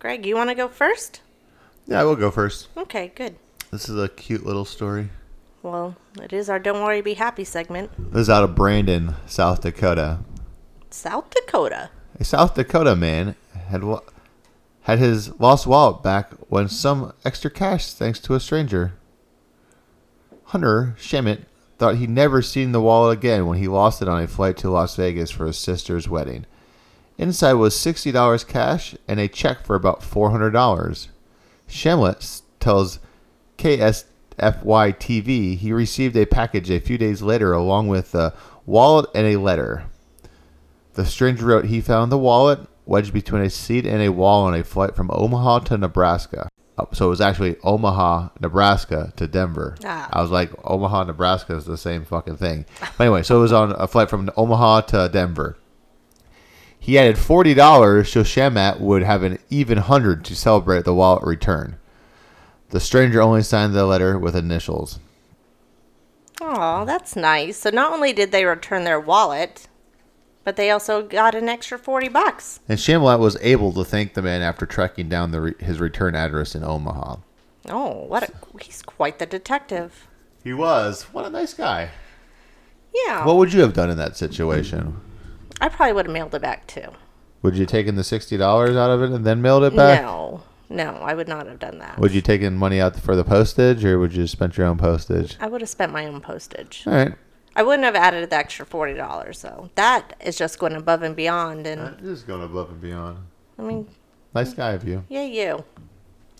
[0.00, 1.20] Greg, you want to go first?
[1.86, 2.68] Yeah, I will go first.
[2.76, 3.36] Okay, good.
[3.70, 5.10] This is a cute little story.
[5.62, 7.92] Well, it is our Don't Worry, Be Happy segment.
[8.12, 10.18] This is out of Brandon, South Dakota.
[10.92, 11.90] South Dakota.
[12.20, 13.34] A South Dakota man
[13.68, 13.82] had
[14.82, 18.94] had his lost wallet back when some extra cash thanks to a stranger.
[20.46, 21.44] Hunter Shemet
[21.78, 24.70] thought he'd never seen the wallet again when he lost it on a flight to
[24.70, 26.46] Las Vegas for his sister's wedding.
[27.16, 31.08] Inside was $60 cash and a check for about $400.
[31.68, 32.98] Shemlet tells
[33.58, 34.04] KSFY
[34.38, 38.34] TV he received a package a few days later along with a
[38.66, 39.84] wallet and a letter.
[40.94, 44.54] The stranger wrote he found the wallet wedged between a seat and a wall on
[44.54, 46.48] a flight from Omaha to Nebraska.
[46.78, 49.76] Oh, So it was actually Omaha, Nebraska to Denver.
[49.84, 50.08] Ah.
[50.12, 52.66] I was like, Omaha, Nebraska is the same fucking thing.
[52.80, 55.56] But anyway, so it was on a flight from Omaha to Denver.
[56.78, 61.22] He added forty dollars so Shamat would have an even hundred to celebrate the wallet
[61.22, 61.76] return.
[62.70, 64.98] The stranger only signed the letter with initials.
[66.40, 67.58] Oh, that's nice.
[67.58, 69.68] So not only did they return their wallet,
[70.44, 72.60] but they also got an extra 40 bucks.
[72.68, 76.14] And Shamlat was able to thank the man after tracking down the re- his return
[76.14, 77.16] address in Omaha.
[77.68, 78.32] Oh, what a,
[78.62, 80.08] he's quite the detective.
[80.42, 81.04] He was.
[81.12, 81.90] What a nice guy.
[83.06, 83.24] Yeah.
[83.24, 85.00] What would you have done in that situation?
[85.60, 86.88] I probably would have mailed it back too.
[87.42, 90.02] Would you have taken the sixty dollars out of it and then mailed it back?
[90.02, 90.42] No.
[90.68, 91.98] No, I would not have done that.
[91.98, 94.78] Would you taken money out for the postage, or would you have spent your own
[94.78, 95.36] postage?
[95.38, 96.84] I would have spent my own postage.
[96.86, 97.12] All right.
[97.54, 99.70] I wouldn't have added the extra forty dollars though.
[99.74, 101.66] That is just going above and beyond.
[101.66, 103.18] And Just going above and beyond.
[103.58, 103.88] I mean,
[104.34, 105.04] Nice guy of you.
[105.08, 105.64] yeah, you.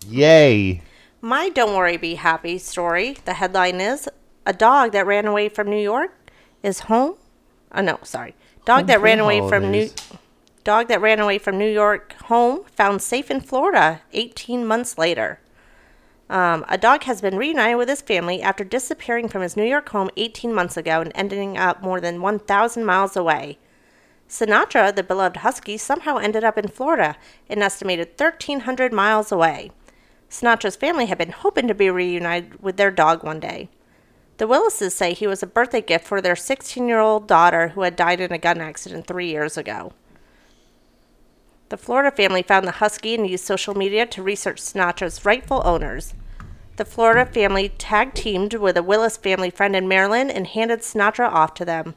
[0.08, 0.82] Yay!
[1.20, 4.08] My Don't Worry Be Happy story, the headline is
[4.46, 6.12] A dog that ran away from New York
[6.62, 7.14] is home.
[7.74, 8.34] Oh no, sorry.
[8.64, 9.90] Dog Home that ran away from New.
[10.64, 15.40] Dog that ran away from New York home found safe in Florida 18 months later.
[16.33, 19.91] Um, a dog has been reunited with his family after disappearing from his New York
[19.91, 23.59] home 18 months ago and ending up more than 1,000 miles away.
[24.30, 27.18] Sinatra, the beloved husky, somehow ended up in Florida,
[27.51, 29.72] an estimated 1,300 miles away.
[30.30, 33.68] Sinatra's family had been hoping to be reunited with their dog one day.
[34.39, 37.83] The Willises say he was a birthday gift for their 16 year old daughter who
[37.83, 39.93] had died in a gun accident three years ago.
[41.68, 46.14] The Florida family found the husky and used social media to research Sinatra's rightful owners.
[46.83, 51.28] The Florida family tag teamed with a Willis family friend in Maryland and handed Sinatra
[51.28, 51.95] off to them.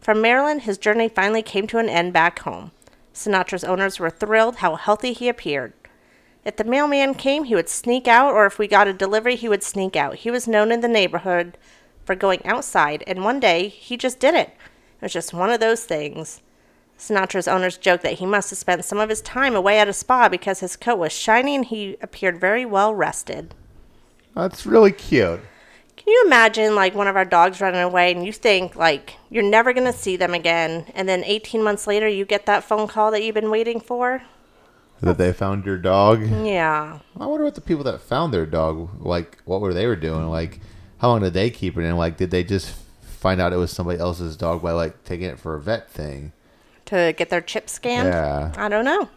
[0.00, 2.72] From Maryland, his journey finally came to an end back home.
[3.14, 5.72] Sinatra's owners were thrilled how healthy he appeared.
[6.44, 9.48] If the mailman came, he would sneak out, or if we got a delivery, he
[9.48, 10.16] would sneak out.
[10.16, 11.56] He was known in the neighborhood
[12.04, 14.48] for going outside, and one day he just did it.
[14.48, 16.42] It was just one of those things.
[16.98, 19.94] Sinatra's owners joked that he must have spent some of his time away at a
[19.94, 23.54] spa because his coat was shiny and he appeared very well rested.
[24.38, 25.40] That's really cute.
[25.96, 29.42] Can you imagine like one of our dogs running away and you think like you're
[29.42, 32.86] never going to see them again and then 18 months later you get that phone
[32.86, 34.22] call that you've been waiting for?
[35.00, 36.22] That they found your dog.
[36.22, 37.00] Yeah.
[37.18, 39.38] I wonder what the people that found their dog like.
[39.44, 40.28] What were they were doing?
[40.28, 40.60] Like,
[40.98, 41.84] how long did they keep it?
[41.84, 45.26] And like, did they just find out it was somebody else's dog by like taking
[45.26, 46.32] it for a vet thing?
[46.86, 48.08] To get their chip scanned?
[48.08, 48.52] Yeah.
[48.56, 49.08] I don't know.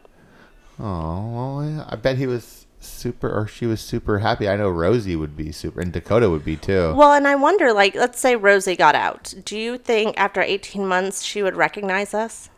[0.79, 4.47] Oh, well, I bet he was super, or she was super happy.
[4.47, 6.93] I know Rosie would be super, and Dakota would be too.
[6.93, 9.33] Well, and I wonder like let's say Rosie got out.
[9.45, 12.49] Do you think after 18 months she would recognize us?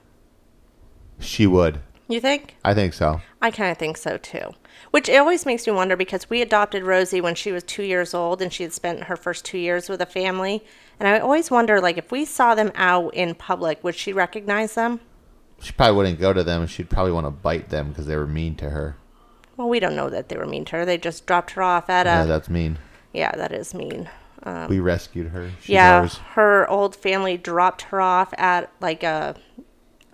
[1.20, 1.80] She would.
[2.08, 2.56] You think?
[2.64, 3.22] I think so.
[3.42, 4.54] I kind of think so too.
[4.92, 8.14] Which it always makes me wonder because we adopted Rosie when she was two years
[8.14, 10.64] old and she had spent her first two years with a family.
[11.00, 14.76] And I always wonder, like, if we saw them out in public, would she recognize
[14.76, 15.00] them?
[15.60, 16.68] She probably wouldn't go to them.
[16.68, 18.98] She'd probably want to bite them because they were mean to her.
[19.58, 20.86] Well, we don't know that they were mean to her.
[20.86, 22.10] They just dropped her off at a.
[22.10, 22.80] Yeah, that's mean.
[23.14, 24.10] Yeah, that is mean.
[24.44, 25.52] Um, we rescued her.
[25.62, 26.18] She's yeah, ours.
[26.32, 29.36] her old family dropped her off at like a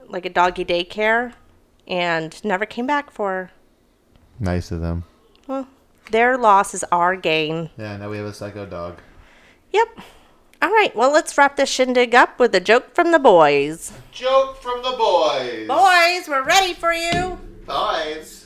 [0.07, 1.33] like a doggy daycare,
[1.87, 3.51] and never came back for her.
[4.39, 5.05] Nice of them.
[5.47, 5.67] Well,
[6.11, 7.69] their loss is our gain.
[7.77, 8.99] Yeah, now we have a psycho dog.
[9.71, 9.99] Yep.
[10.61, 10.95] All right.
[10.95, 13.93] Well, let's wrap this shindig up with a joke from the boys.
[14.11, 15.67] Joke from the boys.
[15.67, 17.39] Boys, we're ready for you.
[17.65, 18.38] Boys.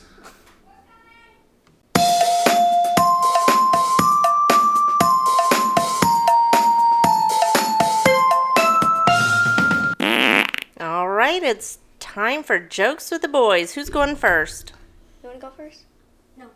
[10.80, 13.74] All right, it's time for jokes with the boys.
[13.74, 14.72] Who's going first?
[15.22, 15.84] You want to go first?
[16.36, 16.46] No.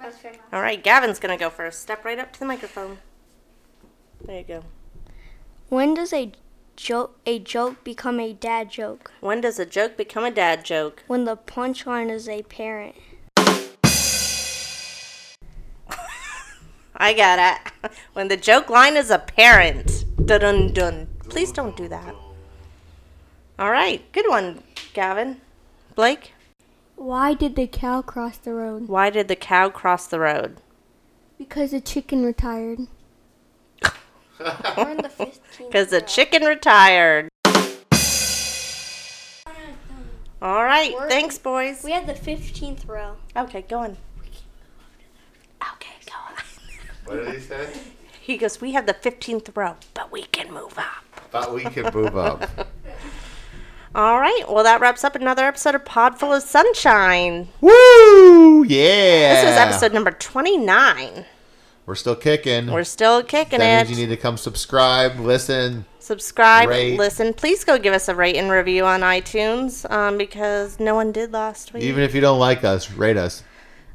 [0.00, 0.34] That's fair.
[0.52, 1.82] All right, Gavin's going to go first.
[1.82, 2.98] Step right up to the microphone.
[4.24, 4.64] There you go.
[5.68, 6.32] When does a
[6.76, 9.10] joke a joke become a dad joke?
[9.20, 11.02] When does a joke become a dad joke?
[11.06, 12.94] When the punchline is a parent.
[16.98, 17.92] I got it.
[18.12, 20.04] When the joke line is apparent.
[20.26, 21.06] Dun dun dun.
[21.28, 22.14] Please don't do that.
[23.58, 24.62] All right, good one,
[24.94, 25.40] Gavin.
[25.94, 26.32] Blake,
[26.96, 28.88] Why did the cow cross the road?
[28.88, 30.60] why did the cow cross the road?
[31.38, 32.80] Because the chicken retired.
[34.40, 35.38] We're the 15th.
[35.58, 37.28] Because the chicken retired.
[40.40, 41.82] All right, We're- thanks, boys.
[41.82, 43.16] We had the 15th row.
[43.36, 43.96] Okay, go on.
[45.74, 46.34] Okay, go on.
[47.08, 47.68] What did he say?
[48.20, 51.04] He goes, We have the 15th row, but we can move up.
[51.30, 52.48] Thought we could move up.
[53.94, 57.48] All right, well, that wraps up another episode of Pod Full of Sunshine.
[57.60, 58.62] Woo!
[58.64, 59.34] Yeah.
[59.34, 61.24] This was episode number 29.
[61.86, 62.70] We're still kicking.
[62.70, 63.88] We're still kicking that it.
[63.88, 65.86] means you need to come subscribe, listen.
[66.00, 66.98] Subscribe, Rate.
[66.98, 67.32] listen.
[67.32, 71.32] Please go give us a rate and review on iTunes um, because no one did
[71.32, 71.82] last week.
[71.82, 73.42] Even if you don't like us, rate us.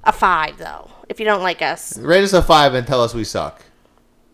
[0.04, 1.98] a five, though, if you don't like us.
[1.98, 3.62] Rate us a five and tell us we suck,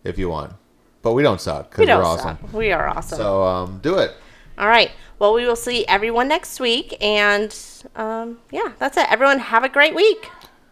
[0.04, 0.54] if you want.
[1.02, 2.38] But we don't suck We because we're don't awesome.
[2.42, 2.54] suck.
[2.54, 3.18] We are awesome.
[3.18, 4.12] So um, do it.
[4.58, 4.92] All right.
[5.18, 6.96] Well, we will see everyone next week.
[7.02, 7.56] And
[7.96, 9.10] um, yeah, that's it.
[9.12, 10.30] Everyone have a great week.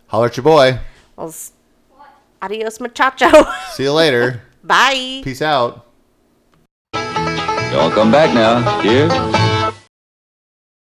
[0.08, 0.80] Holler at your boy.
[1.16, 1.54] Well, s-
[2.42, 3.30] adios, muchacho.
[3.72, 4.42] See you later.
[4.64, 5.22] Bye.
[5.24, 5.86] Peace out.
[6.94, 8.82] Y'all come back now.
[8.82, 9.47] Cheers.